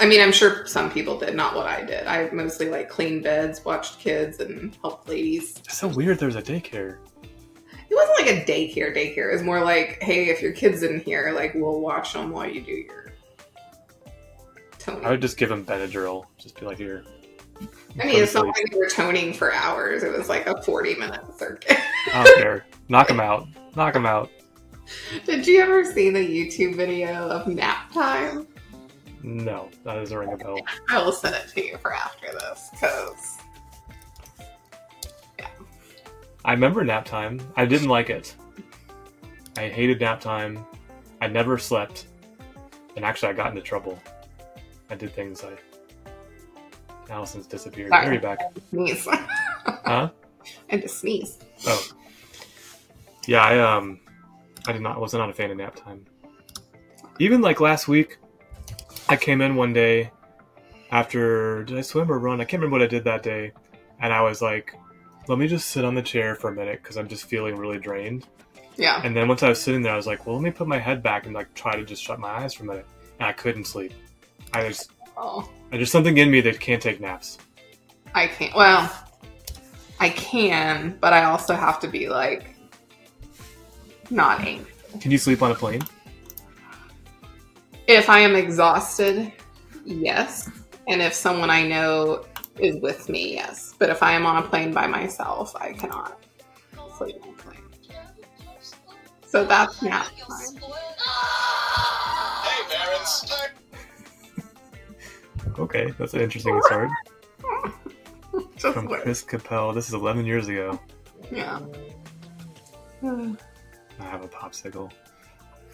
I 0.00 0.06
mean, 0.06 0.22
I'm 0.22 0.32
sure 0.32 0.66
some 0.66 0.90
people 0.90 1.18
did, 1.18 1.34
not 1.34 1.54
what 1.54 1.66
I 1.66 1.84
did. 1.84 2.06
I 2.06 2.30
mostly 2.30 2.70
like 2.70 2.88
cleaned 2.88 3.22
beds, 3.22 3.62
watched 3.64 3.98
kids, 3.98 4.40
and 4.40 4.74
helped 4.80 5.08
ladies. 5.08 5.58
It's 5.58 5.76
so 5.76 5.88
weird. 5.88 6.18
There's 6.18 6.36
a 6.36 6.42
daycare. 6.42 6.96
It 7.22 7.94
wasn't 7.94 8.26
like 8.26 8.36
a 8.36 8.50
daycare. 8.50 8.96
Daycare. 8.96 9.34
is 9.34 9.42
more 9.42 9.62
like, 9.62 10.02
hey, 10.02 10.30
if 10.30 10.40
your 10.40 10.52
kid's 10.52 10.82
in 10.82 11.00
here, 11.00 11.32
like 11.34 11.54
we'll 11.54 11.80
watch 11.80 12.14
them 12.14 12.30
while 12.30 12.48
you 12.48 12.62
do 12.62 12.72
your 12.72 13.12
toning. 14.78 15.04
I 15.04 15.10
would 15.10 15.20
just 15.20 15.36
give 15.36 15.50
them 15.50 15.66
Benadryl. 15.66 16.24
Just 16.38 16.58
be 16.58 16.64
like, 16.64 16.78
here. 16.78 17.04
I 18.00 18.06
mean, 18.06 18.22
it's 18.22 18.32
not 18.32 18.46
like 18.46 18.72
we 18.72 18.78
were 18.78 18.88
toning 18.88 19.34
for 19.34 19.52
hours. 19.52 20.02
It 20.02 20.16
was 20.16 20.30
like 20.30 20.46
a 20.46 20.62
40 20.62 20.94
minute 20.94 21.20
circuit. 21.36 21.78
I 22.14 22.24
don't 22.24 22.38
care. 22.38 22.66
Knock 22.88 23.08
them 23.08 23.20
out. 23.20 23.48
Knock 23.76 23.92
them 23.92 24.06
out. 24.06 24.30
Did 25.26 25.46
you 25.46 25.60
ever 25.60 25.84
see 25.84 26.08
the 26.08 26.26
YouTube 26.26 26.74
video 26.74 27.28
of 27.28 27.46
nap 27.46 27.92
time? 27.92 28.46
No, 29.22 29.68
that 29.84 29.94
doesn't 29.94 30.16
ring 30.16 30.32
a 30.32 30.36
bell. 30.36 30.58
I 30.88 31.02
will 31.02 31.12
send 31.12 31.34
it 31.34 31.48
to 31.54 31.64
you 31.64 31.76
for 31.78 31.92
after 31.92 32.32
this 32.32 32.68
because 32.72 33.38
I 36.44 36.52
remember 36.52 36.82
nap 36.84 37.04
time. 37.04 37.40
I 37.56 37.66
didn't 37.66 37.88
like 37.88 38.08
it. 38.10 38.34
I 39.56 39.68
hated 39.68 40.00
nap 40.00 40.20
time. 40.20 40.64
I 41.20 41.26
never 41.26 41.58
slept. 41.58 42.06
And 42.96 43.04
actually, 43.04 43.28
I 43.28 43.32
got 43.34 43.50
into 43.50 43.60
trouble. 43.60 43.98
I 44.88 44.94
did 44.94 45.14
things 45.14 45.44
I. 45.44 45.52
Allison's 47.12 47.46
disappeared. 47.46 47.90
Sorry. 47.90 48.04
There 48.06 48.14
you 48.14 48.20
back. 48.20 48.38
sneeze. 48.70 49.06
Huh? 49.84 50.10
and 50.70 50.80
to 50.82 50.88
sneeze. 50.88 51.38
Oh. 51.66 51.88
Yeah, 53.26 53.42
I 53.42 53.58
um 53.58 54.00
I 54.66 54.72
did 54.72 54.80
not 54.80 55.00
was 55.00 55.12
not 55.12 55.28
a 55.28 55.32
fan 55.32 55.50
of 55.50 55.58
nap 55.58 55.76
time. 55.76 56.04
Even 57.18 57.40
like 57.42 57.60
last 57.60 57.88
week, 57.88 58.18
I 59.10 59.16
came 59.16 59.40
in 59.40 59.56
one 59.56 59.72
day 59.72 60.10
after 60.90 61.64
did 61.64 61.76
I 61.76 61.82
swim 61.82 62.10
or 62.10 62.18
run? 62.18 62.40
I 62.40 62.44
can't 62.44 62.60
remember 62.62 62.78
what 62.78 62.82
I 62.82 62.86
did 62.86 63.04
that 63.04 63.22
day, 63.22 63.52
and 64.00 64.12
I 64.12 64.22
was 64.22 64.40
like, 64.40 64.74
"Let 65.28 65.38
me 65.38 65.48
just 65.48 65.70
sit 65.70 65.84
on 65.84 65.94
the 65.94 66.02
chair 66.02 66.34
for 66.34 66.50
a 66.50 66.54
minute 66.54 66.80
because 66.82 66.96
I'm 66.96 67.08
just 67.08 67.24
feeling 67.24 67.56
really 67.56 67.78
drained." 67.78 68.26
Yeah. 68.76 69.02
And 69.04 69.14
then 69.14 69.28
once 69.28 69.42
I 69.42 69.48
was 69.48 69.60
sitting 69.60 69.82
there, 69.82 69.92
I 69.92 69.96
was 69.96 70.06
like, 70.06 70.26
"Well, 70.26 70.36
let 70.36 70.42
me 70.42 70.50
put 70.50 70.68
my 70.68 70.78
head 70.78 71.02
back 71.02 71.26
and 71.26 71.34
like 71.34 71.52
try 71.54 71.74
to 71.74 71.84
just 71.84 72.02
shut 72.02 72.18
my 72.18 72.30
eyes 72.30 72.54
for 72.54 72.62
a 72.62 72.66
minute," 72.66 72.86
and 73.18 73.28
I 73.28 73.32
couldn't 73.32 73.64
sleep. 73.64 73.92
I 74.54 74.68
just 74.68 74.90
Oh, 75.16 75.48
there's 75.70 75.92
something 75.92 76.16
in 76.16 76.30
me 76.30 76.40
that 76.40 76.58
can't 76.60 76.80
take 76.80 77.00
naps. 77.00 77.38
I 78.14 78.26
can't. 78.26 78.54
Well, 78.54 78.90
I 79.98 80.08
can, 80.10 80.96
but 81.00 81.12
I 81.12 81.24
also 81.24 81.54
have 81.54 81.78
to 81.80 81.88
be 81.88 82.08
like 82.08 82.56
not 84.08 84.40
angry. 84.40 84.72
Can 85.00 85.10
you 85.10 85.18
sleep 85.18 85.42
on 85.42 85.50
a 85.50 85.54
plane? 85.54 85.82
If 87.90 88.08
I 88.08 88.20
am 88.20 88.36
exhausted, 88.36 89.32
yes. 89.84 90.48
And 90.86 91.02
if 91.02 91.12
someone 91.12 91.50
I 91.50 91.66
know 91.66 92.24
is 92.56 92.76
with 92.80 93.08
me, 93.08 93.34
yes. 93.34 93.74
But 93.80 93.90
if 93.90 94.00
I 94.00 94.12
am 94.12 94.26
on 94.26 94.36
a 94.40 94.46
plane 94.46 94.72
by 94.72 94.86
myself, 94.86 95.56
I 95.56 95.72
cannot 95.72 96.24
sleep 96.96 97.16
on 97.20 97.30
a 97.30 97.32
plane. 97.32 97.64
So 99.26 99.44
that's 99.44 99.82
nap 99.82 100.06
time. 100.06 100.62
Hey, 102.44 102.76
parents. 102.76 103.32
Okay, 105.58 105.92
that's 105.98 106.14
an 106.14 106.20
interesting 106.20 106.60
start. 106.66 106.90
Just 108.56 108.74
From 108.74 108.86
wait. 108.86 109.02
Chris 109.02 109.20
Capel. 109.20 109.72
This 109.72 109.88
is 109.88 109.94
11 109.94 110.24
years 110.24 110.46
ago. 110.46 110.78
Yeah. 111.32 111.58
I 113.02 114.04
have 114.04 114.22
a 114.22 114.28
popsicle. 114.28 114.92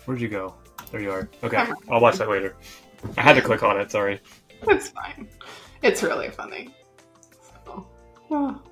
Where'd 0.06 0.20
you 0.20 0.28
go? 0.28 0.54
There 0.90 1.00
you 1.00 1.10
are. 1.10 1.28
Okay, 1.42 1.66
I'll 1.90 2.00
watch 2.00 2.16
that 2.16 2.28
later. 2.28 2.56
I 3.16 3.22
had 3.22 3.34
to 3.34 3.42
click 3.42 3.62
on 3.62 3.78
it. 3.80 3.90
Sorry. 3.90 4.20
It's 4.68 4.88
fine. 4.88 5.28
It's 5.82 6.02
really 6.02 6.30
funny. 6.30 6.68
So, 7.64 7.86
oh. 8.30 8.62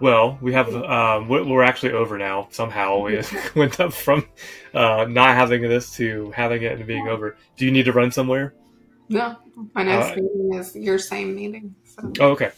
Well, 0.00 0.38
we 0.40 0.52
have. 0.54 0.74
Um, 0.74 1.28
we- 1.28 1.42
we're 1.42 1.62
actually 1.62 1.92
over 1.92 2.16
now. 2.18 2.48
Somehow 2.50 2.98
we 3.00 3.22
went 3.54 3.78
up 3.80 3.92
from 3.92 4.26
uh, 4.74 5.04
not 5.08 5.34
having 5.36 5.62
this 5.62 5.94
to 5.96 6.30
having 6.32 6.62
it 6.62 6.72
and 6.72 6.86
being 6.86 7.08
over. 7.08 7.36
Do 7.56 7.64
you 7.66 7.70
need 7.70 7.84
to 7.84 7.92
run 7.92 8.10
somewhere? 8.10 8.54
No, 9.08 9.36
my 9.74 9.82
next 9.82 10.12
Uh, 10.12 10.16
meeting 10.22 10.54
is 10.54 10.74
your 10.76 10.98
same 10.98 11.34
meeting. 11.34 11.74
So 11.84 12.12
Oh, 12.20 12.30
okay. 12.30 12.52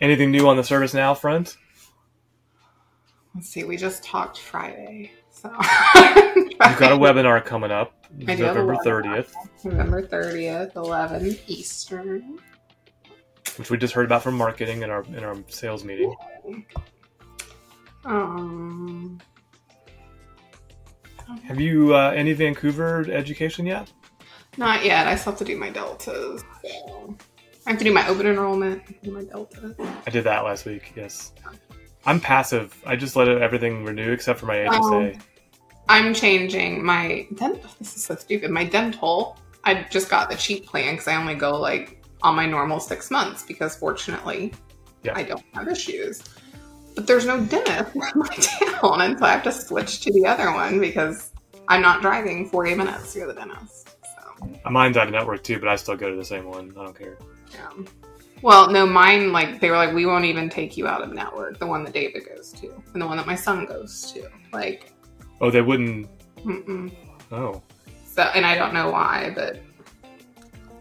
Anything 0.00 0.30
new 0.30 0.48
on 0.48 0.56
the 0.56 0.62
ServiceNow 0.62 1.16
front? 1.18 1.56
let's 3.34 3.48
see. 3.48 3.64
We 3.64 3.76
just 3.76 4.04
talked 4.04 4.38
Friday, 4.38 5.10
so 5.44 5.50
You've 6.36 6.78
got 6.78 6.92
a 6.92 6.96
webinar 6.96 7.44
coming 7.44 7.70
up, 7.70 7.94
I 8.26 8.34
do 8.34 8.44
have 8.44 8.56
a 8.56 8.60
November 8.60 8.76
thirtieth, 8.82 9.34
November 9.64 10.06
thirtieth, 10.06 10.74
eleven 10.76 11.36
Eastern. 11.46 12.38
which 13.56 13.70
we 13.70 13.76
just 13.76 13.92
heard 13.94 14.06
about 14.06 14.22
from 14.22 14.36
marketing 14.36 14.82
in 14.82 14.90
our 14.90 15.04
in 15.04 15.22
our 15.22 15.36
sales 15.48 15.84
meeting. 15.84 16.14
Um, 18.04 19.20
Have 21.44 21.60
you 21.60 21.94
uh, 21.94 22.12
any 22.14 22.32
Vancouver 22.32 23.06
education 23.10 23.66
yet? 23.66 23.92
not 24.56 24.84
yet. 24.84 25.08
I 25.08 25.16
still 25.16 25.32
have 25.32 25.38
to 25.40 25.44
do 25.44 25.56
my 25.56 25.70
deltas. 25.70 26.44
So. 26.62 27.16
I 27.66 27.70
have 27.70 27.78
to 27.78 27.84
do 27.84 27.92
my 27.92 28.06
open 28.08 28.26
enrollment, 28.26 29.02
do 29.02 29.10
my 29.10 29.24
deltas. 29.24 29.74
I 30.06 30.10
did 30.10 30.24
that 30.24 30.44
last 30.44 30.64
week. 30.66 30.92
Yes. 30.94 31.32
I'm 32.06 32.20
passive. 32.20 32.80
I 32.86 32.94
just 32.94 33.16
let 33.16 33.26
everything 33.26 33.84
renew 33.84 34.12
except 34.12 34.38
for 34.38 34.46
my 34.46 34.56
HSA. 34.56 35.20
I'm 35.88 36.14
changing 36.14 36.84
my 36.84 37.26
dental. 37.34 37.70
This 37.78 37.96
is 37.96 38.04
so 38.04 38.14
stupid. 38.14 38.50
My 38.50 38.64
dental. 38.64 39.38
I 39.64 39.86
just 39.90 40.10
got 40.10 40.30
the 40.30 40.36
cheap 40.36 40.66
plan 40.66 40.94
because 40.94 41.08
I 41.08 41.16
only 41.16 41.34
go 41.34 41.58
like 41.58 42.02
on 42.22 42.36
my 42.36 42.46
normal 42.46 42.80
six 42.80 43.10
months 43.10 43.42
because 43.42 43.76
fortunately, 43.76 44.52
Yeah. 45.02 45.12
I 45.16 45.22
don't 45.22 45.44
have 45.54 45.68
issues. 45.68 46.22
But 46.94 47.06
there's 47.06 47.26
no 47.26 47.40
dentist 47.44 47.94
in 47.94 48.00
my 48.14 48.36
town, 48.36 49.00
and 49.00 49.18
so 49.18 49.24
I 49.24 49.32
have 49.32 49.42
to 49.44 49.52
switch 49.52 50.00
to 50.02 50.12
the 50.12 50.26
other 50.26 50.52
one 50.52 50.78
because 50.80 51.32
I'm 51.68 51.82
not 51.82 52.02
driving 52.02 52.48
40 52.48 52.74
minutes 52.76 53.12
to 53.14 53.20
go 53.20 53.26
to 53.26 53.32
the 53.32 53.40
dentist. 53.40 53.96
So 54.16 54.70
Mine's 54.70 54.96
out 54.96 55.08
of 55.08 55.12
network 55.12 55.42
too, 55.42 55.58
but 55.58 55.68
I 55.68 55.76
still 55.76 55.96
go 55.96 56.08
to 56.10 56.16
the 56.16 56.24
same 56.24 56.44
one. 56.46 56.72
I 56.78 56.84
don't 56.84 56.96
care. 56.96 57.18
Yeah. 57.52 57.84
Well, 58.42 58.70
no, 58.70 58.86
mine 58.86 59.32
like 59.32 59.60
they 59.60 59.70
were 59.70 59.76
like, 59.76 59.94
we 59.94 60.04
won't 60.06 60.26
even 60.26 60.50
take 60.50 60.76
you 60.76 60.86
out 60.86 61.02
of 61.02 61.12
network. 61.12 61.58
The 61.58 61.66
one 61.66 61.82
that 61.84 61.94
David 61.94 62.28
goes 62.28 62.52
to, 62.52 62.70
and 62.92 63.00
the 63.02 63.06
one 63.06 63.16
that 63.16 63.26
my 63.26 63.34
son 63.34 63.64
goes 63.64 64.12
to. 64.12 64.28
Like, 64.52 64.92
Oh, 65.40 65.50
they 65.50 65.62
wouldn't. 65.62 66.08
mm-mm. 66.38 66.94
Oh, 67.32 67.60
so, 68.06 68.22
and 68.22 68.46
I 68.46 68.54
don't 68.56 68.72
know 68.72 68.90
why, 68.90 69.32
but 69.34 69.60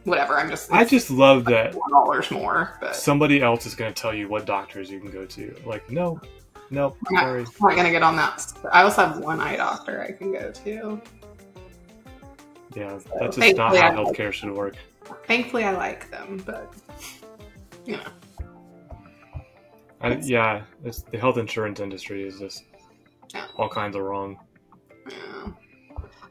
whatever. 0.04 0.38
I'm 0.38 0.50
just 0.50 0.72
I 0.72 0.84
just 0.86 1.10
love 1.10 1.46
that 1.46 1.74
four 1.74 1.90
dollars 1.90 2.30
more, 2.32 2.78
but 2.80 2.96
somebody 2.96 3.42
else 3.42 3.66
is 3.66 3.74
going 3.76 3.94
to 3.94 4.00
tell 4.00 4.14
you 4.14 4.28
what 4.28 4.46
doctors 4.46 4.90
you 4.92 5.00
can 5.00 5.10
go 5.10 5.26
to. 5.26 5.56
Like, 5.66 5.90
no, 5.90 6.20
no, 6.70 6.96
Yeah. 7.12 7.22
sorry. 7.22 7.40
I'm 7.42 7.46
not 7.62 7.76
gonna 7.76 7.92
get 7.92 8.04
on 8.04 8.16
that. 8.18 8.54
I 8.72 8.84
also 8.84 9.06
have 9.06 9.20
one 9.20 9.40
eye 9.40 9.56
doctor 9.58 10.02
I 10.02 10.12
can 10.12 10.32
go 10.34 10.52
to. 10.52 11.02
Yeah, 12.76 13.00
that's 13.20 13.38
just 13.38 13.56
not 13.58 13.76
how 13.76 13.88
I 13.88 13.94
like- 13.94 14.16
healthcare 14.18 14.32
should 14.32 14.52
work. 14.52 14.76
Thankfully, 15.28 15.64
I 15.64 15.72
like 15.72 16.10
them, 16.12 16.42
but 16.46 16.74
you 17.86 17.98
know, 17.98 18.04
I, 20.02 20.16
yeah, 20.18 20.64
it's, 20.84 21.02
the 21.04 21.18
health 21.18 21.38
insurance 21.38 21.80
industry 21.80 22.28
is 22.28 22.40
just 22.40 22.64
Yeah. 23.34 23.46
all 23.58 23.70
kinds 23.70 23.96
of 23.96 24.04
wrong. 24.04 24.40
yeah. 25.10 25.48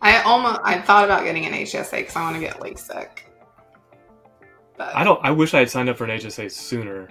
I 0.01 0.21
almost 0.23 0.61
I 0.65 0.81
thought 0.81 1.05
about 1.05 1.25
getting 1.25 1.47
an 1.47 1.53
HSA 1.53 1.91
because 1.93 2.17
I 2.17 2.23
want 2.23 2.35
to 2.35 2.41
get 2.41 2.57
LASIK. 2.59 3.09
But 4.77 4.95
I 4.97 5.05
don't. 5.05 5.21
I 5.25 5.31
wish 5.31 5.55
I 5.55 5.61
had 5.61 5.71
signed 5.71 5.89
up 5.89 5.97
for 5.99 6.05
an 6.05 6.11
HSA 6.11 6.51
sooner, 6.51 7.09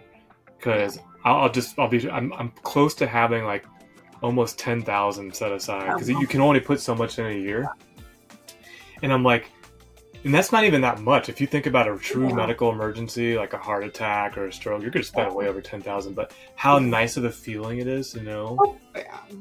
because 0.57 0.99
I'll, 1.23 1.41
I'll 1.43 1.51
just 1.51 1.77
I'll 1.79 1.87
be 1.87 2.09
I'm 2.09 2.33
I'm 2.33 2.49
close 2.63 2.93
to 2.95 3.07
having 3.07 3.45
like 3.45 3.65
almost 4.21 4.59
ten 4.59 4.81
thousand 4.81 5.33
set 5.33 5.51
aside 5.51 5.93
because 5.93 6.09
you 6.09 6.27
can 6.27 6.41
only 6.41 6.59
put 6.59 6.79
so 6.81 6.93
much 6.95 7.17
in 7.17 7.27
a 7.27 7.33
year, 7.33 7.69
and 9.03 9.13
I'm 9.13 9.23
like, 9.23 9.49
and 10.25 10.33
that's 10.33 10.51
not 10.51 10.65
even 10.65 10.81
that 10.81 10.99
much. 10.99 11.29
If 11.29 11.39
you 11.39 11.47
think 11.47 11.67
about 11.67 11.87
a 11.87 11.97
true 11.97 12.27
Yeah. 12.27 12.33
medical 12.35 12.71
emergency 12.71 13.37
like 13.37 13.53
a 13.53 13.57
heart 13.57 13.85
attack 13.85 14.37
or 14.37 14.47
a 14.47 14.51
stroke, 14.53 14.81
you're 14.81 14.91
gonna 14.91 15.03
spend 15.05 15.33
way 15.33 15.47
over 15.47 15.61
ten 15.61 15.81
thousand. 15.81 16.13
But 16.15 16.33
how 16.55 16.77
nice 16.79 17.15
of 17.15 17.23
a 17.23 17.31
feeling 17.31 17.77
it 17.79 17.87
is 17.87 18.11
to 18.11 18.21
know 18.21 18.57
yeah. 18.65 18.90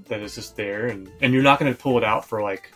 That 0.08 0.20
it's 0.20 0.34
just 0.34 0.56
there, 0.56 0.86
and 0.86 1.10
and 1.20 1.32
you're 1.32 1.42
not 1.42 1.58
gonna 1.58 1.74
pull 1.74 1.98
it 1.98 2.04
out 2.04 2.24
for 2.24 2.42
like 2.42 2.72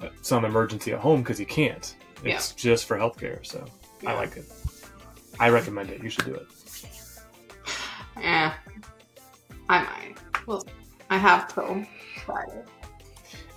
uh, 0.00 0.08
some 0.22 0.44
emergency 0.44 0.92
at 0.92 1.00
home 1.00 1.22
because 1.22 1.38
you 1.38 1.46
can't. 1.46 1.94
It's 2.22 2.52
just 2.52 2.86
for 2.86 2.96
healthcare, 2.96 3.44
so. 3.44 3.64
I 4.06 4.14
like 4.14 4.36
it. 4.36 4.44
I 5.40 5.48
recommend 5.48 5.90
it. 5.90 6.02
You 6.02 6.10
should 6.10 6.24
do 6.26 6.34
it. 6.34 6.46
Yeah, 8.18 8.54
I 9.68 9.82
might. 9.82 10.14
Well, 10.46 10.64
I 11.10 11.18
have 11.18 11.52
till 11.52 11.84
Friday. 12.24 12.62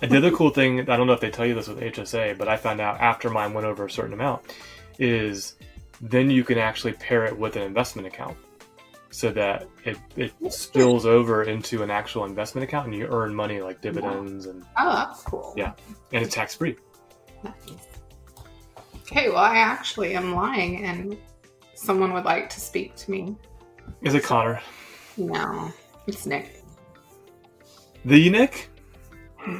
And 0.00 0.10
the 0.10 0.18
other 0.18 0.30
cool 0.30 0.50
thing, 0.50 0.80
I 0.80 0.96
don't 0.96 1.06
know 1.06 1.12
if 1.12 1.20
they 1.20 1.30
tell 1.30 1.44
you 1.44 1.54
this 1.54 1.66
with 1.66 1.80
HSA, 1.80 2.38
but 2.38 2.46
I 2.48 2.56
found 2.56 2.80
out 2.80 3.00
after 3.00 3.30
mine 3.30 3.52
went 3.52 3.66
over 3.66 3.86
a 3.86 3.90
certain 3.90 4.12
amount, 4.12 4.42
is 4.98 5.56
then 6.00 6.30
you 6.30 6.44
can 6.44 6.56
actually 6.56 6.92
pair 6.92 7.24
it 7.24 7.36
with 7.36 7.56
an 7.56 7.62
investment 7.62 8.06
account 8.06 8.36
so 9.10 9.30
that 9.32 9.66
it, 9.84 9.96
it 10.16 10.32
spills 10.52 11.06
over 11.06 11.44
into 11.44 11.82
an 11.82 11.90
actual 11.90 12.24
investment 12.24 12.64
account 12.64 12.86
and 12.86 12.94
you 12.94 13.06
earn 13.06 13.34
money 13.34 13.60
like 13.60 13.80
dividends 13.80 14.46
and, 14.46 14.64
Oh, 14.78 14.94
that's 14.94 15.22
cool. 15.22 15.54
Yeah. 15.56 15.72
and 16.12 16.24
it's 16.24 16.34
tax 16.34 16.54
free. 16.56 16.76
Nice. 17.42 17.54
Okay, 19.02 19.28
well, 19.28 19.38
I 19.38 19.56
actually 19.56 20.14
am 20.14 20.34
lying, 20.34 20.84
and 20.84 21.16
someone 21.74 22.12
would 22.12 22.26
like 22.26 22.50
to 22.50 22.60
speak 22.60 22.94
to 22.96 23.10
me. 23.10 23.34
Is 24.02 24.12
it 24.14 24.22
Connor? 24.22 24.60
No, 25.16 25.72
it's 26.06 26.26
Nick. 26.26 26.62
The 28.04 28.28
Nick? 28.28 28.68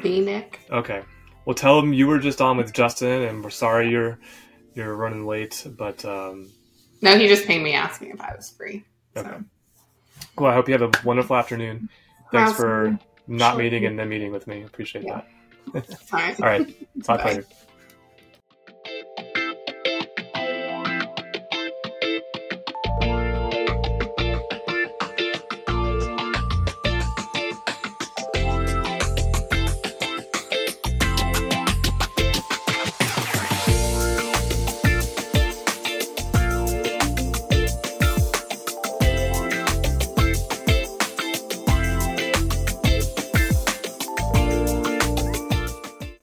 The 0.02 0.20
Nick. 0.20 0.60
Okay. 0.70 1.02
Well, 1.46 1.54
tell 1.54 1.78
him 1.78 1.94
you 1.94 2.06
were 2.06 2.18
just 2.18 2.42
on 2.42 2.58
with 2.58 2.74
Justin 2.74 3.22
and 3.22 3.42
we're 3.42 3.48
sorry 3.50 3.90
you're 3.90 4.18
you're 4.74 4.94
running 4.94 5.24
late, 5.26 5.66
but 5.78 6.04
um, 6.04 6.50
No, 7.00 7.16
he 7.16 7.26
just 7.26 7.46
pinged 7.46 7.64
me 7.64 7.72
asking 7.72 8.10
if 8.10 8.20
I 8.20 8.34
was 8.36 8.50
free. 8.50 8.84
Okay. 9.18 9.36
Well, 10.36 10.50
I 10.50 10.54
hope 10.54 10.68
you 10.68 10.78
have 10.78 10.82
a 10.82 10.90
wonderful 11.04 11.36
afternoon. 11.36 11.88
Thanks 12.32 12.52
for 12.52 12.98
not 13.26 13.52
Sure. 13.52 13.58
meeting 13.62 13.84
and 13.86 13.98
then 13.98 14.08
meeting 14.08 14.32
with 14.32 14.46
me. 14.46 14.62
Appreciate 14.62 15.04
Yeah. 15.04 15.22
that. 15.74 15.84
All 16.12 16.18
right. 16.18 16.40
All 16.40 16.46
right. 16.48 16.74
Talk 17.04 17.22
Bye. 17.22 17.28
later. 17.28 17.44